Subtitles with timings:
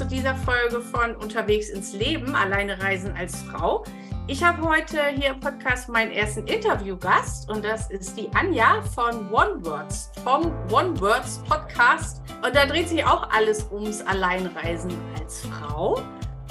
[0.00, 3.84] zu dieser Folge von Unterwegs ins Leben, alleine reisen als Frau.
[4.28, 9.30] Ich habe heute hier im Podcast meinen ersten Interviewgast und das ist die Anja von
[9.30, 12.22] One Words, vom One Words Podcast.
[12.42, 16.00] Und da dreht sich auch alles ums Alleinreisen als Frau.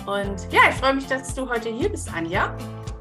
[0.05, 2.55] Und ja, ich freue mich, dass du heute hier bist, Anja.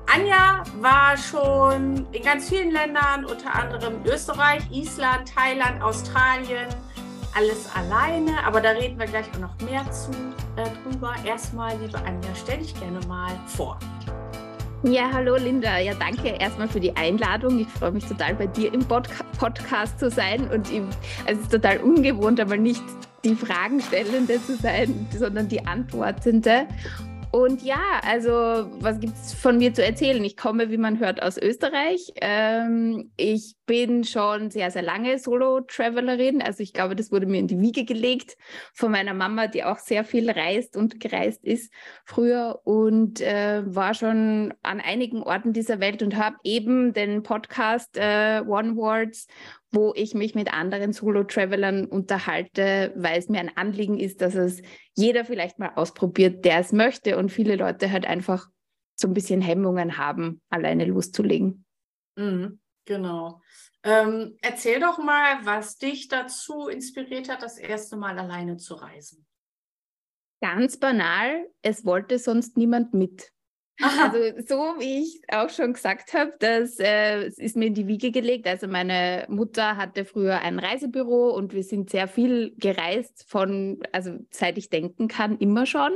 [0.06, 6.68] Anja war schon in ganz vielen Ländern, unter anderem Österreich, Island, Thailand, Australien,
[7.34, 10.10] alles alleine, aber da reden wir gleich auch noch mehr zu
[10.56, 11.14] äh, drüber.
[11.24, 13.78] Erstmal, liebe Anja, stell dich gerne mal vor.
[14.84, 15.78] Ja, hallo Linda.
[15.78, 17.58] Ja, danke erstmal für die Einladung.
[17.58, 20.88] Ich freue mich total bei dir im Podca Podcast zu sein und im,
[21.26, 22.82] also es ist total ungewohnt, aber nicht
[23.24, 26.68] die Fragenstellende zu sein, sondern die Antwortende.
[27.30, 28.30] Und ja, also
[28.80, 30.24] was gibt es von mir zu erzählen?
[30.24, 32.12] Ich komme, wie man hört, aus Österreich.
[32.22, 36.40] Ähm, ich bin schon sehr, sehr lange Solo-Travelerin.
[36.40, 38.38] Also ich glaube, das wurde mir in die Wiege gelegt
[38.72, 41.70] von meiner Mama, die auch sehr viel reist und gereist ist
[42.06, 47.98] früher und äh, war schon an einigen Orten dieser Welt und habe eben den Podcast
[47.98, 49.26] äh, One Words
[49.70, 54.62] wo ich mich mit anderen Solo-Travelern unterhalte, weil es mir ein Anliegen ist, dass es
[54.96, 58.48] jeder vielleicht mal ausprobiert, der es möchte und viele Leute halt einfach
[58.94, 61.64] so ein bisschen Hemmungen haben, alleine loszulegen.
[62.16, 63.42] Mhm, genau.
[63.84, 69.26] Ähm, erzähl doch mal, was dich dazu inspiriert hat, das erste Mal alleine zu reisen.
[70.40, 73.32] Ganz banal, es wollte sonst niemand mit.
[73.80, 78.10] Also so wie ich auch schon gesagt habe, das äh, ist mir in die Wiege
[78.10, 78.46] gelegt.
[78.46, 84.18] Also meine Mutter hatte früher ein Reisebüro und wir sind sehr viel gereist von, also
[84.30, 85.92] seit ich denken kann, immer schon.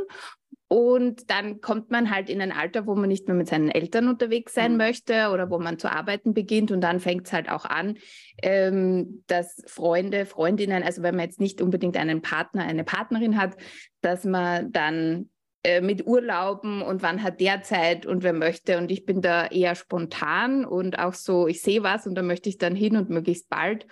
[0.69, 4.09] Und dann kommt man halt in ein Alter, wo man nicht mehr mit seinen Eltern
[4.09, 4.79] unterwegs sein mhm.
[4.79, 6.71] möchte oder wo man zu arbeiten beginnt.
[6.71, 7.99] Und dann fängt es halt auch an,
[8.43, 13.55] ähm, dass Freunde, Freundinnen, also wenn man jetzt nicht unbedingt einen Partner, eine Partnerin hat,
[14.01, 15.29] dass man dann
[15.65, 18.79] äh, mit Urlauben und wann hat der Zeit und wer möchte.
[18.79, 22.49] Und ich bin da eher spontan und auch so, ich sehe was und da möchte
[22.49, 23.87] ich dann hin und möglichst bald.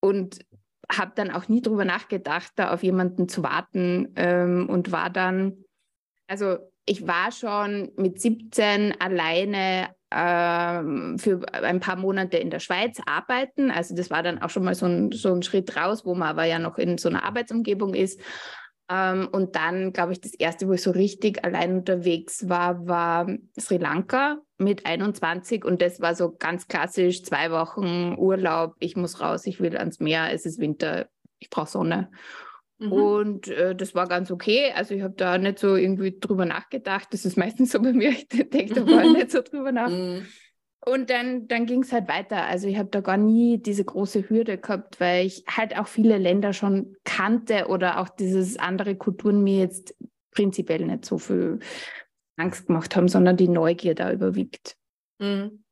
[0.00, 0.38] Und
[0.90, 5.64] habe dann auch nie drüber nachgedacht, da auf jemanden zu warten ähm, und war dann,
[6.28, 13.00] also ich war schon mit 17 alleine ähm, für ein paar Monate in der Schweiz
[13.06, 13.70] arbeiten.
[13.72, 16.28] Also das war dann auch schon mal so ein, so ein Schritt raus, wo man
[16.28, 18.20] aber ja noch in so einer Arbeitsumgebung ist.
[18.88, 23.26] Ähm, und dann, glaube ich, das erste, wo ich so richtig allein unterwegs war, war
[23.58, 25.64] Sri Lanka mit 21.
[25.64, 29.98] Und das war so ganz klassisch, zwei Wochen Urlaub, ich muss raus, ich will ans
[29.98, 31.08] Meer, es ist Winter,
[31.38, 32.10] ich brauche Sonne.
[32.78, 32.92] Mhm.
[32.92, 34.72] Und äh, das war ganz okay.
[34.74, 37.08] Also ich habe da nicht so irgendwie drüber nachgedacht.
[37.10, 39.90] Das ist meistens so bei mir, ich denke da gar nicht so drüber nach.
[39.90, 40.26] Mhm.
[40.88, 42.44] Und dann, dann ging es halt weiter.
[42.44, 46.16] Also ich habe da gar nie diese große Hürde gehabt, weil ich halt auch viele
[46.16, 49.96] Länder schon kannte oder auch dieses andere Kulturen mir jetzt
[50.30, 51.58] prinzipiell nicht so viel
[52.36, 54.76] Angst gemacht haben, sondern die Neugier da überwiegt.
[55.18, 55.64] Mhm.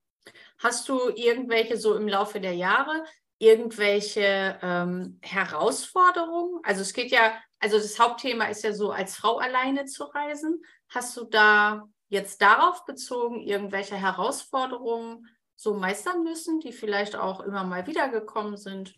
[0.58, 3.04] Hast du irgendwelche so im Laufe der Jahre
[3.38, 6.58] irgendwelche ähm, Herausforderungen?
[6.64, 10.60] Also es geht ja, also das Hauptthema ist ja so, als Frau alleine zu reisen.
[10.88, 15.26] Hast du da jetzt darauf bezogen irgendwelche Herausforderungen
[15.56, 18.94] so meistern müssen, die vielleicht auch immer mal wieder gekommen sind?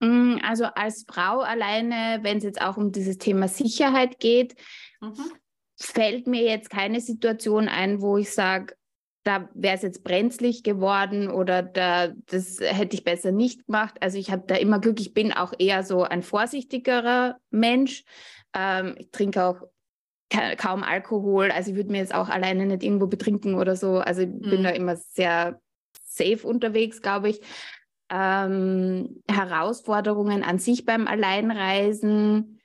[0.00, 4.54] Mm, also als Frau alleine, wenn es jetzt auch um dieses Thema Sicherheit geht,
[5.00, 5.32] mhm.
[5.76, 8.74] fällt mir jetzt keine Situation ein, wo ich sage,
[9.24, 13.96] da wäre es jetzt brenzlig geworden oder da, das hätte ich besser nicht gemacht.
[14.00, 18.04] Also ich habe da immer Glück, ich bin auch eher so ein vorsichtigerer Mensch.
[18.52, 19.62] Ähm, ich trinke auch
[20.56, 21.50] kaum Alkohol.
[21.50, 23.98] Also ich würde mir jetzt auch alleine nicht irgendwo betrinken oder so.
[23.98, 24.50] Also ich mhm.
[24.50, 25.60] bin da immer sehr
[26.04, 27.40] safe unterwegs, glaube ich.
[28.10, 32.60] Ähm, Herausforderungen an sich beim Alleinreisen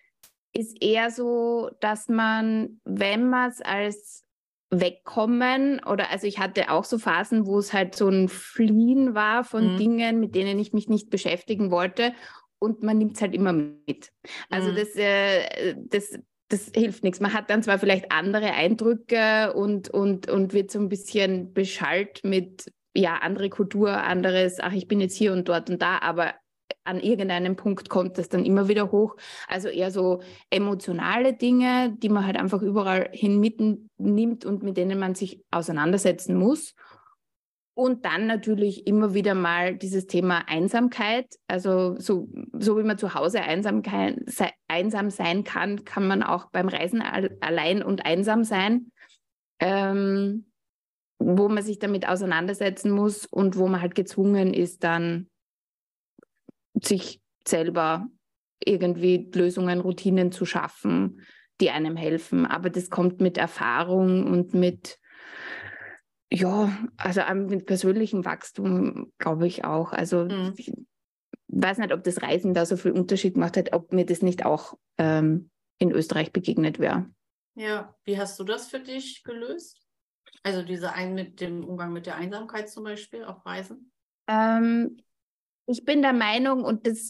[0.54, 4.26] ist eher so, dass man, wenn man es als
[4.70, 9.46] wegkommen oder also ich hatte auch so Phasen, wo es halt so ein Fliehen war
[9.46, 9.78] von mhm.
[9.78, 12.14] Dingen, mit denen ich mich nicht beschäftigen wollte
[12.60, 14.12] und man nimmt es halt immer mit.
[14.50, 14.76] Also mhm.
[14.76, 17.20] das, äh, das das hilft nichts.
[17.20, 22.24] Man hat dann zwar vielleicht andere Eindrücke und, und, und wird so ein bisschen beschallt
[22.24, 26.34] mit, ja, andere Kultur, anderes, ach, ich bin jetzt hier und dort und da, aber
[26.84, 29.16] an irgendeinem Punkt kommt das dann immer wieder hoch.
[29.48, 34.98] Also eher so emotionale Dinge, die man halt einfach überall hin mitnimmt und mit denen
[34.98, 36.76] man sich auseinandersetzen muss.
[37.78, 41.28] Und dann natürlich immer wieder mal dieses Thema Einsamkeit.
[41.48, 43.84] Also so, so wie man zu Hause einsam,
[44.68, 48.92] einsam sein kann, kann man auch beim Reisen allein und einsam sein.
[49.60, 50.48] Ähm,
[51.20, 55.30] wo man sich damit auseinandersetzen muss und wo man halt gezwungen ist, dann
[56.82, 58.08] sich selber
[58.60, 61.22] irgendwie Lösungen, Routinen zu schaffen,
[61.62, 62.48] die einem helfen.
[62.48, 64.98] Aber das kommt mit Erfahrung und mit,
[66.32, 69.94] ja, also mit persönlichem Wachstum, glaube ich auch.
[69.94, 70.54] Also mhm.
[70.58, 70.72] ich
[71.48, 74.46] weiß nicht, ob das Reisen da so viel Unterschied gemacht hat, ob mir das nicht
[74.46, 77.10] auch ähm, in Österreich begegnet wäre.
[77.56, 79.88] Ja, wie hast du das für dich gelöst?
[80.44, 83.92] Also diese ein mit dem Umgang mit der Einsamkeit zum Beispiel auf Reisen?
[84.28, 84.98] Ähm,
[85.70, 87.10] ich bin der Meinung, und das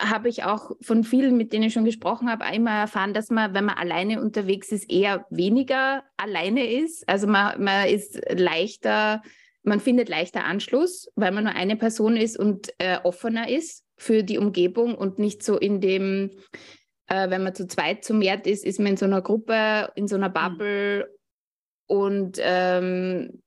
[0.00, 3.54] habe ich auch von vielen, mit denen ich schon gesprochen habe, immer erfahren, dass man,
[3.54, 7.08] wenn man alleine unterwegs ist, eher weniger alleine ist.
[7.08, 9.22] Also man, man ist leichter,
[9.62, 14.24] man findet leichter Anschluss, weil man nur eine Person ist und äh, offener ist für
[14.24, 16.30] die Umgebung und nicht so in dem,
[17.06, 20.08] äh, wenn man zu zweit zum Wert ist, ist man in so einer Gruppe, in
[20.08, 20.34] so einer mhm.
[20.34, 21.96] Bubble mhm.
[21.96, 23.41] und ähm,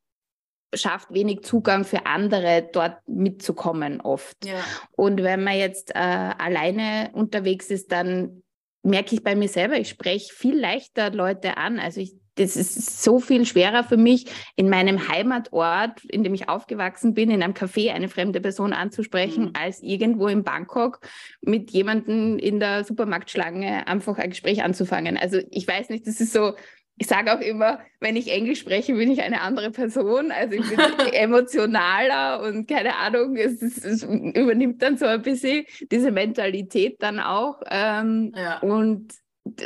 [0.75, 4.45] schafft wenig Zugang für andere, dort mitzukommen oft.
[4.45, 4.63] Ja.
[4.91, 8.43] Und wenn man jetzt äh, alleine unterwegs ist, dann
[8.85, 11.79] merke ich bei mir selber, ich spreche viel leichter Leute an.
[11.79, 16.49] Also ich, das ist so viel schwerer für mich, in meinem Heimatort, in dem ich
[16.49, 19.53] aufgewachsen bin, in einem Café eine fremde Person anzusprechen, mhm.
[19.53, 20.99] als irgendwo in Bangkok
[21.41, 25.17] mit jemandem in der Supermarktschlange einfach ein Gespräch anzufangen.
[25.17, 26.53] Also ich weiß nicht, das ist so,
[26.97, 30.31] ich sage auch immer, wenn ich Englisch spreche, bin ich eine andere Person.
[30.31, 30.79] Also ich bin
[31.13, 37.19] emotionaler und keine Ahnung, es, es, es, übernimmt dann so ein bisschen diese Mentalität dann
[37.19, 37.61] auch.
[37.69, 38.59] Ähm, ja.
[38.59, 39.13] Und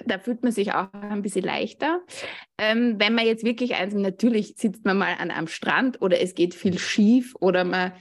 [0.05, 2.01] da fühlt man sich auch ein bisschen leichter.
[2.57, 6.33] Ähm, wenn man jetzt wirklich eins, natürlich sitzt man mal an einem Strand oder es
[6.33, 7.93] geht viel schief oder man,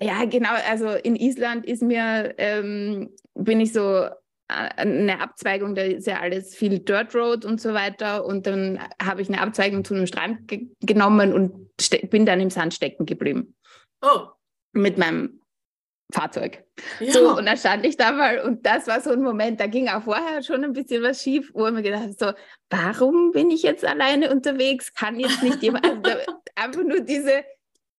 [0.00, 4.08] ja genau, also in Island ist mir, ähm, bin ich so
[4.48, 8.24] eine Abzweigung, da ist ja alles viel Dirt Road und so weiter.
[8.24, 11.70] Und dann habe ich eine Abzweigung zu einem Strand ge genommen und
[12.10, 13.54] bin dann im Sand stecken geblieben.
[14.02, 14.28] Oh.
[14.72, 15.40] Mit meinem
[16.10, 16.64] Fahrzeug.
[17.00, 17.12] Ja.
[17.12, 19.88] So, und dann stand ich da mal und das war so ein Moment, da ging
[19.88, 22.32] auch vorher schon ein bisschen was schief, wo ich mir gedacht habe, so,
[22.70, 24.94] warum bin ich jetzt alleine unterwegs?
[24.94, 27.44] Kann jetzt nicht jemand, also einfach nur diese,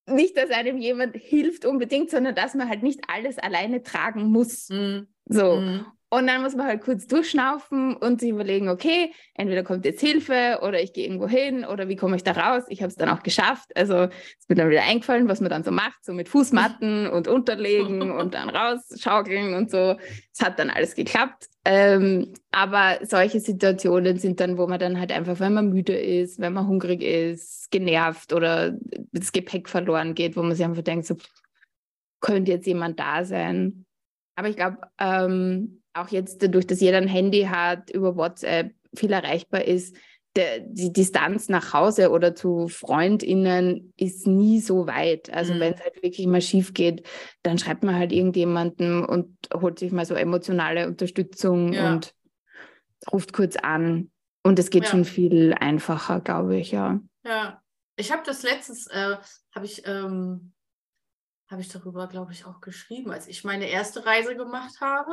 [0.08, 4.70] nicht, dass einem jemand hilft unbedingt, sondern dass man halt nicht alles alleine tragen muss.
[4.70, 5.02] Mm.
[5.26, 5.58] So.
[5.58, 5.86] Mm.
[6.12, 10.60] Und dann muss man halt kurz durchschnaufen und sich überlegen, okay, entweder kommt jetzt Hilfe
[10.64, 12.64] oder ich gehe irgendwo hin oder wie komme ich da raus?
[12.70, 13.70] Ich habe es dann auch geschafft.
[13.76, 14.10] Also es
[14.40, 18.12] ist mir dann wieder eingefallen, was man dann so macht, so mit Fußmatten und Unterlegen
[18.12, 19.98] und dann rausschaukeln und so.
[20.34, 21.48] Es hat dann alles geklappt.
[21.64, 26.40] Ähm, aber solche Situationen sind dann, wo man dann halt einfach, wenn man müde ist,
[26.40, 28.76] wenn man hungrig ist, genervt oder
[29.12, 31.18] das Gepäck verloren geht, wo man sich einfach denkt, so
[32.20, 33.86] könnte jetzt jemand da sein.
[34.36, 39.12] Aber ich glaube, ähm, auch jetzt dadurch, dass jeder ein Handy hat, über WhatsApp viel
[39.12, 39.96] erreichbar ist,
[40.36, 45.32] der, die Distanz nach Hause oder zu FreundInnen ist nie so weit.
[45.34, 45.60] Also mhm.
[45.60, 47.06] wenn es halt wirklich mal schief geht,
[47.42, 51.92] dann schreibt man halt irgendjemanden und holt sich mal so emotionale Unterstützung ja.
[51.92, 52.14] und
[53.12, 54.12] ruft kurz an.
[54.44, 54.90] Und es geht ja.
[54.90, 57.00] schon viel einfacher, glaube ich, ja.
[57.26, 57.62] Ja,
[57.96, 59.18] ich habe das letztes, äh,
[59.54, 60.54] habe ich, ähm,
[61.50, 65.12] habe ich darüber, glaube ich, auch geschrieben, als ich meine erste Reise gemacht habe.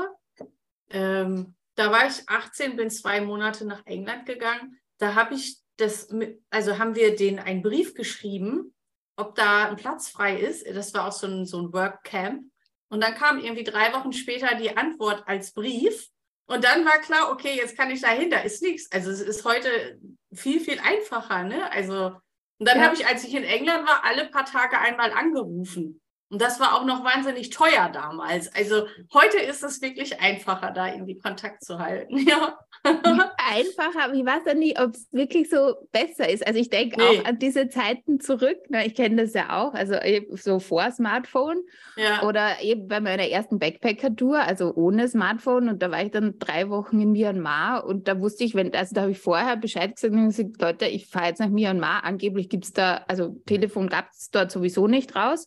[0.91, 4.79] Ähm, da war ich 18, bin zwei Monate nach England gegangen.
[4.99, 6.09] Da habe ich das,
[6.50, 8.75] also haben wir den einen Brief geschrieben,
[9.17, 10.67] ob da ein Platz frei ist.
[10.67, 12.44] Das war auch so ein, so ein Workcamp.
[12.88, 16.09] Und dann kam irgendwie drei Wochen später die Antwort als Brief.
[16.47, 18.90] Und dann war klar, okay, jetzt kann ich dahinter, ist nichts.
[18.93, 19.99] Also es ist heute
[20.33, 21.43] viel, viel einfacher.
[21.43, 21.71] Ne?
[21.73, 22.12] Also,
[22.59, 22.85] und dann ja.
[22.85, 26.00] habe ich, als ich in England war, alle paar Tage einmal angerufen.
[26.28, 28.52] Und das war auch noch wahnsinnig teuer damals.
[28.52, 32.18] Also heute ist es wirklich einfacher, da irgendwie Kontakt zu halten.
[32.26, 32.59] Ja.
[32.85, 36.47] Einfacher, aber ich weiß ja nie, ob es wirklich so besser ist.
[36.47, 37.04] Also ich denke nee.
[37.04, 38.59] auch an diese Zeiten zurück.
[38.68, 38.87] Ne?
[38.87, 39.97] Ich kenne das ja auch, also
[40.33, 41.62] so vor Smartphone
[41.97, 42.23] ja.
[42.23, 45.68] oder eben bei meiner ersten Backpacker-Tour, also ohne Smartphone.
[45.68, 48.95] Und da war ich dann drei Wochen in Myanmar und da wusste ich, wenn, also
[48.95, 52.04] da habe ich vorher Bescheid gesagt und gesagt, Leute, ich fahre jetzt nach Myanmar.
[52.04, 55.47] Angeblich gibt es da, also Telefon gab es dort sowieso nicht raus.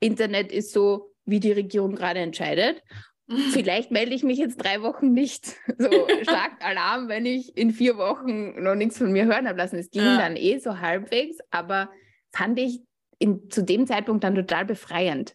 [0.00, 2.82] Internet ist so, wie die Regierung gerade entscheidet.
[3.52, 5.56] Vielleicht melde ich mich jetzt drei Wochen nicht.
[5.78, 5.90] So
[6.22, 9.78] stark Alarm, wenn ich in vier Wochen noch nichts von mir hören habe lassen.
[9.78, 10.16] Es ging ja.
[10.16, 11.90] dann eh so halbwegs, aber
[12.32, 12.80] fand ich
[13.18, 15.34] in, zu dem Zeitpunkt dann total befreiend.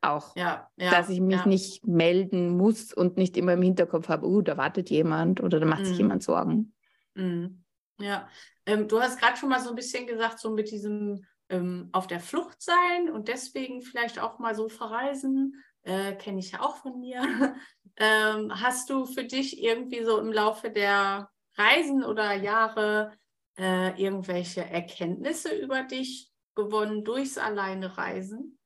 [0.00, 4.28] Auch, ja, ja, dass ich mich nicht melden muss und nicht immer im Hinterkopf habe,
[4.28, 5.86] uh, da wartet jemand oder da macht mhm.
[5.86, 6.72] sich jemand Sorgen.
[7.14, 7.64] Mhm.
[8.00, 8.28] Ja,
[8.64, 12.06] ähm, du hast gerade schon mal so ein bisschen gesagt, so mit diesem ähm, auf
[12.06, 15.62] der Flucht sein und deswegen vielleicht auch mal so verreisen.
[15.82, 17.22] Äh, Kenne ich ja auch von mir.
[17.96, 23.12] ähm, hast du für dich irgendwie so im Laufe der Reisen oder Jahre
[23.58, 28.58] äh, irgendwelche Erkenntnisse über dich gewonnen durchs alleine Reisen?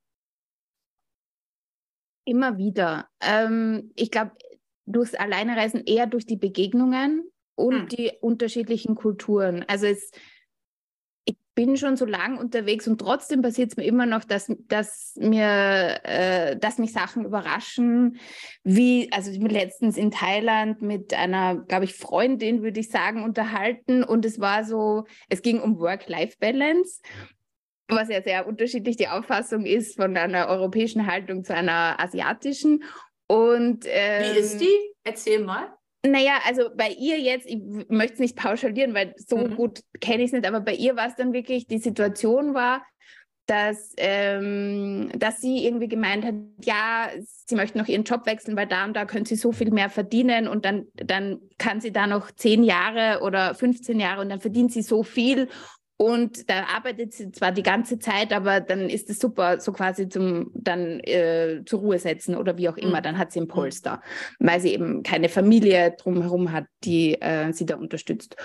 [2.25, 3.09] Immer wieder.
[3.19, 4.31] Ähm, ich glaube,
[4.85, 7.87] durchs Alleinereisen eher durch die Begegnungen und hm.
[7.87, 9.63] die unterschiedlichen Kulturen.
[9.67, 10.32] Also es, ich
[11.55, 15.99] bin schon so lang unterwegs und trotzdem passiert es mir immer noch, dass, dass, mir,
[16.03, 18.17] äh, dass mich Sachen überraschen,
[18.63, 23.23] wie, also ich bin letztens in Thailand mit einer, glaube ich, Freundin, würde ich sagen,
[23.23, 27.01] unterhalten und es war so, es ging um Work-Life-Balance
[27.89, 32.83] was ja sehr unterschiedlich die Auffassung ist von einer europäischen Haltung zu einer asiatischen.
[33.27, 34.93] Und, ähm, Wie ist die?
[35.03, 35.75] Erzähl mal.
[36.05, 39.55] Naja, also bei ihr jetzt, ich möchte es nicht pauschalieren, weil so mhm.
[39.55, 42.83] gut kenne ich es nicht, aber bei ihr war es dann wirklich, die Situation war,
[43.45, 47.09] dass, ähm, dass sie irgendwie gemeint hat, ja,
[47.45, 49.89] sie möchte noch ihren Job wechseln, weil da und da können sie so viel mehr
[49.89, 54.41] verdienen und dann, dann kann sie da noch zehn Jahre oder 15 Jahre und dann
[54.41, 55.49] verdient sie so viel
[56.03, 60.09] und da arbeitet sie zwar die ganze Zeit, aber dann ist es super, so quasi
[60.09, 62.99] zum dann äh, zur Ruhe setzen oder wie auch immer.
[62.99, 63.03] Mhm.
[63.03, 64.01] Dann hat sie einen Polster,
[64.37, 68.35] weil sie eben keine Familie drumherum hat, die äh, sie da unterstützt.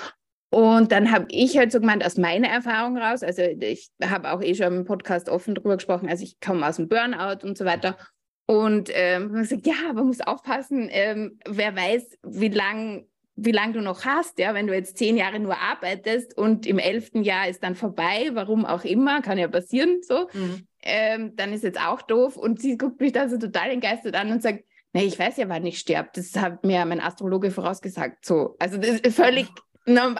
[0.51, 4.41] Und dann habe ich halt so gemeint, aus meiner Erfahrung raus, also ich habe auch
[4.41, 7.65] eh schon im Podcast offen drüber gesprochen, also ich komme aus dem Burnout und so
[7.65, 7.99] weiter.
[8.47, 13.09] Und ähm, man sagt, ja, man muss aufpassen, ähm, wer weiß, wie lange
[13.41, 16.79] wie lange du noch hast, ja, wenn du jetzt zehn Jahre nur arbeitest und im
[16.79, 20.67] elften Jahr ist dann vorbei, warum auch immer, kann ja passieren, so, mhm.
[20.83, 22.37] ähm, dann ist jetzt auch doof.
[22.37, 25.49] Und sie guckt mich da so total entgeistert an und sagt, nee, ich weiß ja,
[25.49, 26.11] wann ich sterbe.
[26.15, 28.25] Das hat mir mein Astrologe vorausgesagt.
[28.25, 29.47] So, also das ist völlig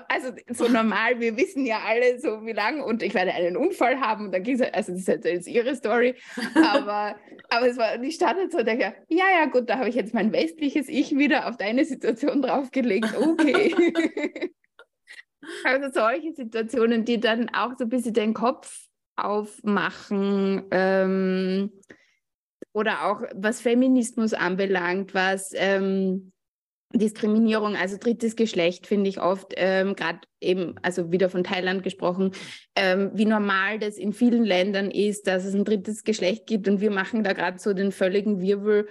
[0.09, 4.01] also so normal, wir wissen ja alle so wie lange und ich werde einen Unfall
[4.01, 6.15] haben und dann ging es, also das ist jetzt ihre Story,
[6.55, 7.17] aber,
[7.51, 10.33] aber es war die startet so, denke ja, ja gut, da habe ich jetzt mein
[10.33, 13.75] westliches Ich wieder auf deine Situation draufgelegt, okay.
[15.65, 21.73] also solche Situationen, die dann auch so ein bisschen den Kopf aufmachen ähm,
[22.73, 26.33] oder auch was Feminismus anbelangt, was ähm,
[26.95, 32.33] Diskriminierung, also drittes Geschlecht, finde ich oft, ähm, gerade eben, also wieder von Thailand gesprochen,
[32.77, 36.81] ähm, wie normal das in vielen Ländern ist, dass es ein drittes Geschlecht gibt und
[36.81, 38.89] wir machen da gerade so den völligen Wirbel,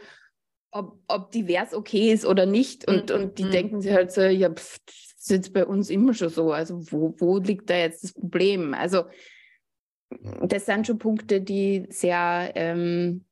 [0.71, 2.87] ob, ob divers okay ist oder nicht.
[2.87, 3.15] Und, mhm.
[3.15, 3.51] und die mhm.
[3.51, 6.51] denken sich halt so, ja, pff, das ist jetzt bei uns immer schon so.
[6.51, 8.73] Also wo, wo liegt da jetzt das Problem?
[8.73, 9.05] Also
[10.41, 13.25] das sind schon Punkte, die sehr, ähm,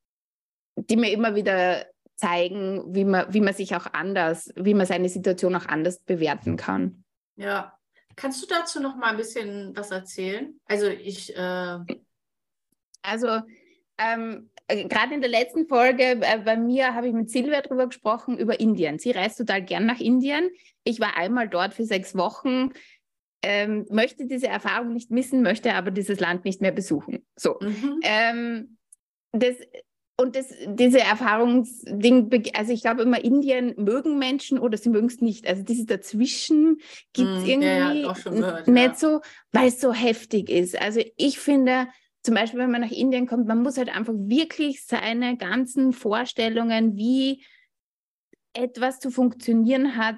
[0.76, 5.10] die mir immer wieder zeigen, wie man, wie man sich auch anders, wie man seine
[5.10, 7.04] Situation auch anders bewerten kann.
[7.36, 7.78] Ja.
[8.16, 10.58] Kannst du dazu noch mal ein bisschen was erzählen?
[10.66, 11.36] Also ich.
[11.36, 11.78] Äh...
[13.02, 13.42] Also
[13.98, 17.88] ähm, äh, gerade in der letzten Folge äh, bei mir habe ich mit Silvia darüber
[17.88, 19.00] gesprochen, über Indien.
[19.00, 20.50] Sie reist total gern nach Indien.
[20.84, 22.72] Ich war einmal dort für sechs Wochen.
[23.42, 27.26] Ähm, möchte diese Erfahrung nicht missen, möchte aber dieses Land nicht mehr besuchen.
[27.36, 27.60] So.
[27.62, 28.00] Mhm.
[28.04, 28.78] Ähm,
[29.32, 29.56] das,
[30.18, 35.20] und das, diese Erfahrungsding, also ich glaube immer, Indien mögen Menschen oder sie mögen es
[35.20, 35.46] nicht.
[35.46, 36.78] Also dieses Dazwischen
[37.12, 38.94] gibt es mm, irgendwie ja, gehört, nicht ja.
[38.96, 40.80] so, weil es so heftig ist.
[40.82, 41.88] Also ich finde,
[42.24, 46.96] zum Beispiel, wenn man nach Indien kommt, man muss halt einfach wirklich seine ganzen Vorstellungen,
[46.96, 47.44] wie
[48.54, 50.18] etwas zu funktionieren hat,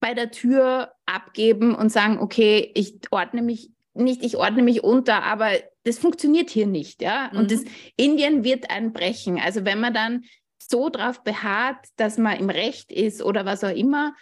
[0.00, 5.22] bei der Tür abgeben und sagen, okay, ich ordne mich nicht, ich ordne mich unter,
[5.22, 5.50] aber
[5.84, 7.30] das funktioniert hier nicht, ja.
[7.32, 7.38] Mhm.
[7.38, 7.64] Und das
[7.96, 9.38] Indien wird ein Brechen.
[9.38, 10.24] Also wenn man dann
[10.58, 14.14] so drauf beharrt, dass man im Recht ist oder was auch immer,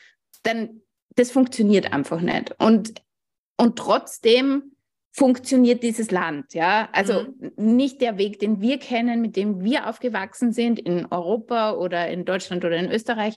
[0.42, 0.82] dann
[1.16, 2.54] das funktioniert einfach nicht.
[2.58, 3.02] Und,
[3.56, 4.76] und trotzdem
[5.12, 6.88] funktioniert dieses Land, ja.
[6.92, 7.76] Also mhm.
[7.76, 12.24] nicht der Weg, den wir kennen, mit dem wir aufgewachsen sind in Europa oder in
[12.24, 13.34] Deutschland oder in Österreich,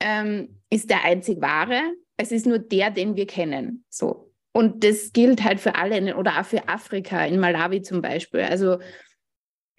[0.00, 1.80] ähm, ist der einzig wahre.
[2.16, 3.84] Es ist nur der, den wir kennen.
[3.88, 4.23] So.
[4.56, 8.40] Und das gilt halt für alle oder auch für Afrika, in Malawi zum Beispiel.
[8.40, 8.78] Also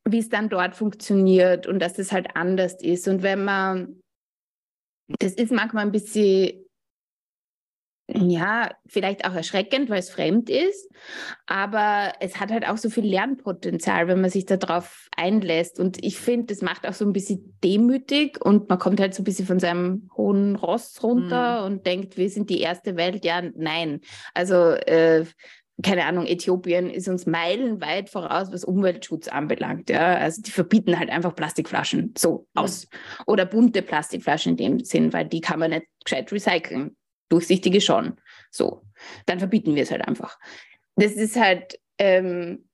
[0.08, 3.08] wie es dann dort funktioniert und dass das halt anders ist.
[3.08, 4.02] Und wenn man,
[5.20, 6.65] das ist manchmal ein bisschen
[8.08, 10.92] ja, vielleicht auch erschreckend, weil es fremd ist,
[11.48, 15.80] aber es hat halt auch so viel Lernpotenzial, wenn man sich darauf einlässt.
[15.80, 19.22] Und ich finde, das macht auch so ein bisschen demütig und man kommt halt so
[19.22, 21.66] ein bisschen von seinem hohen Ross runter mhm.
[21.66, 23.26] und denkt, wir sind die erste Welt.
[23.26, 24.02] Ja, nein.
[24.36, 25.26] Also, äh,
[25.82, 29.90] keine Ahnung, Äthiopien ist uns meilenweit voraus, was Umweltschutz anbelangt.
[29.90, 30.16] Ja?
[30.16, 32.88] Also die verbieten halt einfach Plastikflaschen so aus.
[33.26, 36.96] Oder bunte Plastikflaschen in dem Sinn, weil die kann man nicht gescheit recyceln
[37.30, 38.18] durchsichtige schon.
[38.52, 38.84] So,
[39.26, 40.40] dann verbieten wir es halt einfach.
[40.96, 42.66] Das ist halt ähm,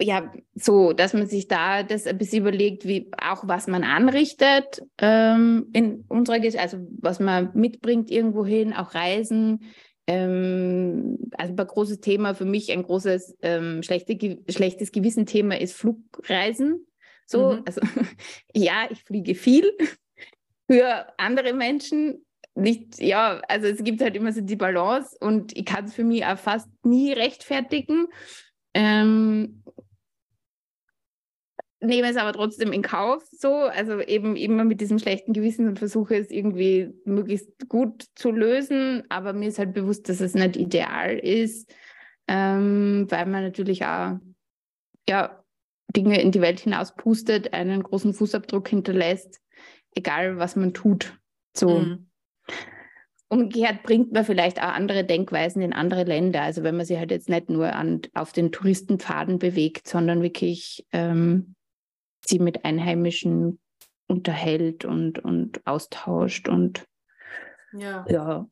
[0.00, 4.82] ja so, dass man sich da das ein bisschen überlegt, wie auch was man anrichtet
[4.98, 9.64] ähm, in unserer Gesellschaft, also was man mitbringt irgendwohin, auch Reisen.
[10.06, 14.16] Ähm, also ein großes Thema für mich, ein großes ähm, schlechte,
[14.48, 16.86] schlechtes Gewissen-Thema ist Flugreisen.
[17.26, 17.62] So, mhm.
[17.66, 17.80] also
[18.54, 19.76] ja, ich fliege viel.
[20.70, 22.26] Für andere Menschen
[22.58, 26.04] nicht, ja, also es gibt halt immer so die Balance und ich kann es für
[26.04, 28.08] mich auch fast nie rechtfertigen.
[28.74, 29.62] Ähm,
[31.80, 35.78] nehme es aber trotzdem in Kauf, so, also eben immer mit diesem schlechten Gewissen und
[35.78, 40.56] versuche es irgendwie möglichst gut zu lösen, aber mir ist halt bewusst, dass es nicht
[40.56, 41.72] ideal ist,
[42.26, 44.18] ähm, weil man natürlich auch
[45.08, 45.44] ja,
[45.94, 49.40] Dinge in die Welt hinaus pustet, einen großen Fußabdruck hinterlässt,
[49.94, 51.16] egal was man tut.
[51.56, 51.80] So.
[51.80, 52.07] Mhm.
[53.30, 56.42] Umgekehrt bringt man vielleicht auch andere Denkweisen in andere Länder.
[56.42, 60.86] Also wenn man sich halt jetzt nicht nur an, auf den Touristenpfaden bewegt, sondern wirklich
[60.92, 61.54] ähm,
[62.24, 63.58] sie mit Einheimischen
[64.06, 66.86] unterhält und, und austauscht und
[67.72, 68.06] ja.
[68.08, 68.48] ja.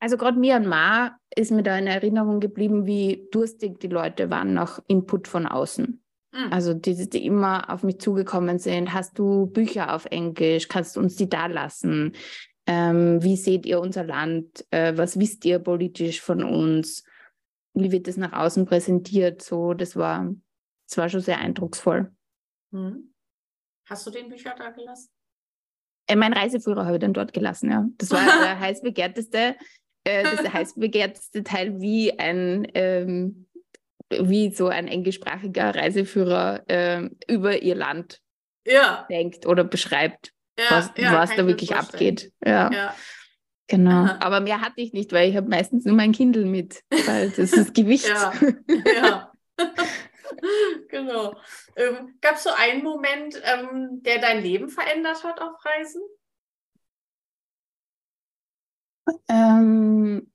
[0.00, 4.80] Also gerade Myanmar ist mir da in Erinnerung geblieben, wie durstig die Leute waren nach
[4.86, 6.02] Input von außen.
[6.32, 6.52] Mhm.
[6.52, 11.00] Also die, die immer auf mich zugekommen sind, hast du Bücher auf Englisch, kannst du
[11.00, 12.12] uns die da lassen?
[12.70, 14.64] Ähm, wie seht ihr unser Land?
[14.70, 17.02] Äh, was wisst ihr politisch von uns?
[17.74, 19.42] Wie wird das nach außen präsentiert?
[19.42, 20.32] So, das war,
[20.88, 22.12] das war schon sehr eindrucksvoll.
[22.70, 23.12] Mhm.
[23.88, 25.10] Hast du den Bücher da gelassen?
[26.06, 27.88] Äh, mein Reiseführer habe ich dann dort gelassen, ja.
[27.98, 29.56] Das war der heiß begehrteste,
[30.04, 33.48] äh, das heiß begehrteste Teil, wie ein ähm,
[34.10, 38.20] wie so ein englischsprachiger Reiseführer äh, über ihr Land
[38.64, 39.06] ja.
[39.10, 40.32] denkt oder beschreibt,
[40.68, 42.32] was, ja, was da wirklich abgeht.
[42.44, 42.94] Ja.
[43.70, 44.02] Genau.
[44.02, 44.18] Aha.
[44.20, 47.52] Aber mehr hatte ich nicht, weil ich habe meistens nur mein Kindle mit, weil das
[47.52, 48.08] ist Gewicht.
[48.08, 48.32] ja.
[48.92, 49.32] ja.
[50.88, 51.36] genau.
[51.76, 56.02] Ähm, Gab es so einen Moment, ähm, der dein Leben verändert hat auf Reisen?
[59.28, 60.32] Ähm,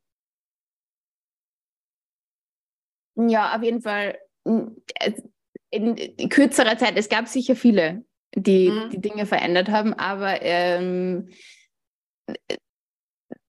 [3.16, 6.98] ja, auf jeden Fall in, in kürzerer Zeit.
[6.98, 8.06] Es gab sicher viele,
[8.36, 8.90] die mhm.
[8.92, 11.30] die Dinge verändert haben, aber ähm,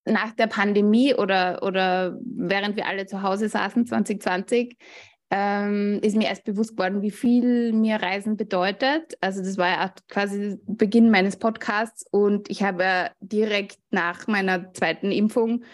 [0.06, 4.76] nach der Pandemie oder, oder während wir alle zu Hause saßen 2020,
[5.30, 9.18] ähm, ist mir erst bewusst geworden, wie viel mir Reisen bedeutet.
[9.20, 15.10] Also das war ja quasi Beginn meines Podcasts und ich habe direkt nach meiner zweiten
[15.10, 15.64] Impfung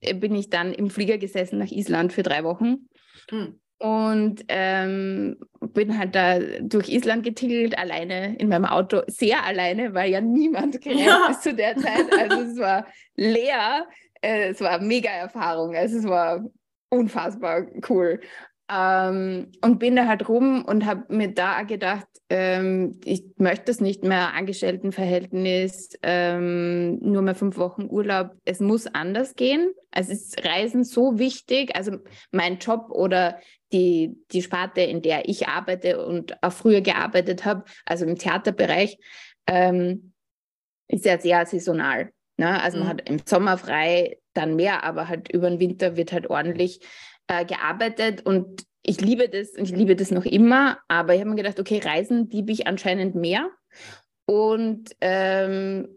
[0.00, 2.88] äh, bin ich dann im Flieger gesessen nach Island für drei Wochen.
[3.28, 3.60] Hm.
[3.82, 10.08] Und ähm, bin halt da durch Island getingelt, alleine in meinem Auto, sehr alleine, weil
[10.08, 11.26] ja niemand gereist ja.
[11.32, 12.06] ist zu der Zeit.
[12.16, 13.88] Also es war leer,
[14.20, 16.44] äh, es war mega Erfahrung, also es war
[16.90, 18.20] unfassbar cool.
[18.72, 23.80] Ähm, und bin da halt rum und habe mir da gedacht, ähm, ich möchte das
[23.80, 28.30] nicht mehr, Angestelltenverhältnis, ähm, nur mehr fünf Wochen Urlaub.
[28.46, 29.72] Es muss anders gehen.
[29.90, 31.76] Es ist Reisen so wichtig.
[31.76, 31.98] Also
[32.30, 33.38] mein Job oder
[33.72, 38.96] die, die Sparte, in der ich arbeite und auch früher gearbeitet habe, also im Theaterbereich,
[39.46, 40.12] ähm,
[40.88, 42.12] ist ja sehr saisonal.
[42.38, 42.62] Ne?
[42.62, 42.84] Also mhm.
[42.84, 46.80] man hat im Sommer frei, dann mehr, aber halt über den Winter wird halt ordentlich
[47.26, 51.30] äh, gearbeitet und ich liebe das und ich liebe das noch immer, aber ich habe
[51.30, 53.48] mir gedacht, okay, Reisen liebe ich anscheinend mehr
[54.26, 55.88] und ähm,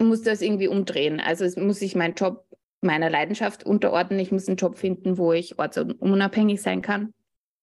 [0.00, 1.20] muss das irgendwie umdrehen.
[1.20, 2.44] Also es muss sich mein Job
[2.80, 4.20] meiner Leidenschaft unterordnen.
[4.20, 7.12] Ich muss einen Job finden, wo ich ortsunabhängig sein kann.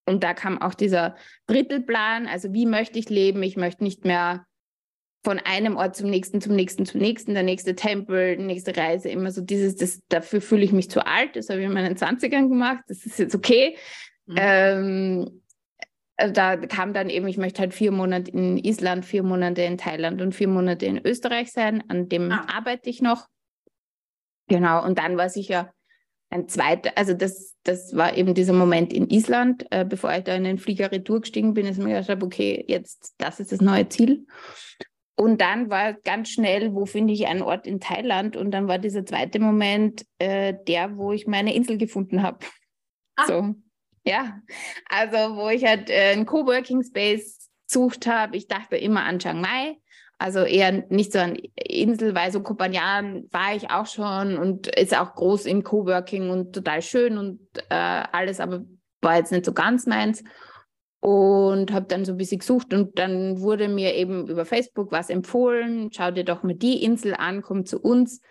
[0.05, 1.15] Und da kam auch dieser
[1.47, 3.41] Drittelplan, also wie möchte ich leben?
[3.43, 4.45] Ich möchte nicht mehr
[5.25, 9.09] von einem Ort zum nächsten, zum nächsten, zum nächsten, der nächste Tempel, die nächste Reise,
[9.09, 11.95] immer so dieses, das, dafür fühle ich mich zu alt, das habe ich in meinen
[11.95, 13.75] 20ern gemacht, das ist jetzt okay.
[14.27, 14.35] Mhm.
[14.37, 15.41] Ähm,
[16.15, 19.79] also da kam dann eben, ich möchte halt vier Monate in Island, vier Monate in
[19.79, 22.45] Thailand und vier Monate in Österreich sein, an dem ah.
[22.55, 23.27] arbeite ich noch.
[24.47, 25.73] Genau, und dann war sicher
[26.29, 30.35] ein zweiter, also das, das war eben dieser Moment in Island, äh, bevor ich da
[30.35, 33.61] in den Flieger retour gestiegen bin, ist mir gedacht habe, okay, jetzt das ist das
[33.61, 34.27] neue Ziel.
[35.17, 38.35] Und dann war ganz schnell, wo finde ich einen Ort in Thailand?
[38.35, 42.39] Und dann war dieser zweite Moment äh, der, wo ich meine Insel gefunden habe.
[43.15, 43.25] Ah.
[43.27, 43.55] So,
[44.03, 44.41] ja.
[44.89, 48.35] Also, wo ich halt äh, einen Coworking Space gesucht habe.
[48.35, 49.77] Ich dachte immer an Chiang Mai.
[50.17, 54.97] Also eher nicht so an Insel, weil so Kopanjan war ich auch schon und ist
[54.97, 57.75] auch groß im Coworking und total schön und äh,
[58.11, 58.63] alles, aber
[59.01, 60.23] war jetzt nicht so ganz meins
[61.05, 65.11] und habe dann so ein bisschen gesucht und dann wurde mir eben über Facebook was
[65.11, 68.21] empfohlen, schau dir doch mal die Insel an, komm zu uns.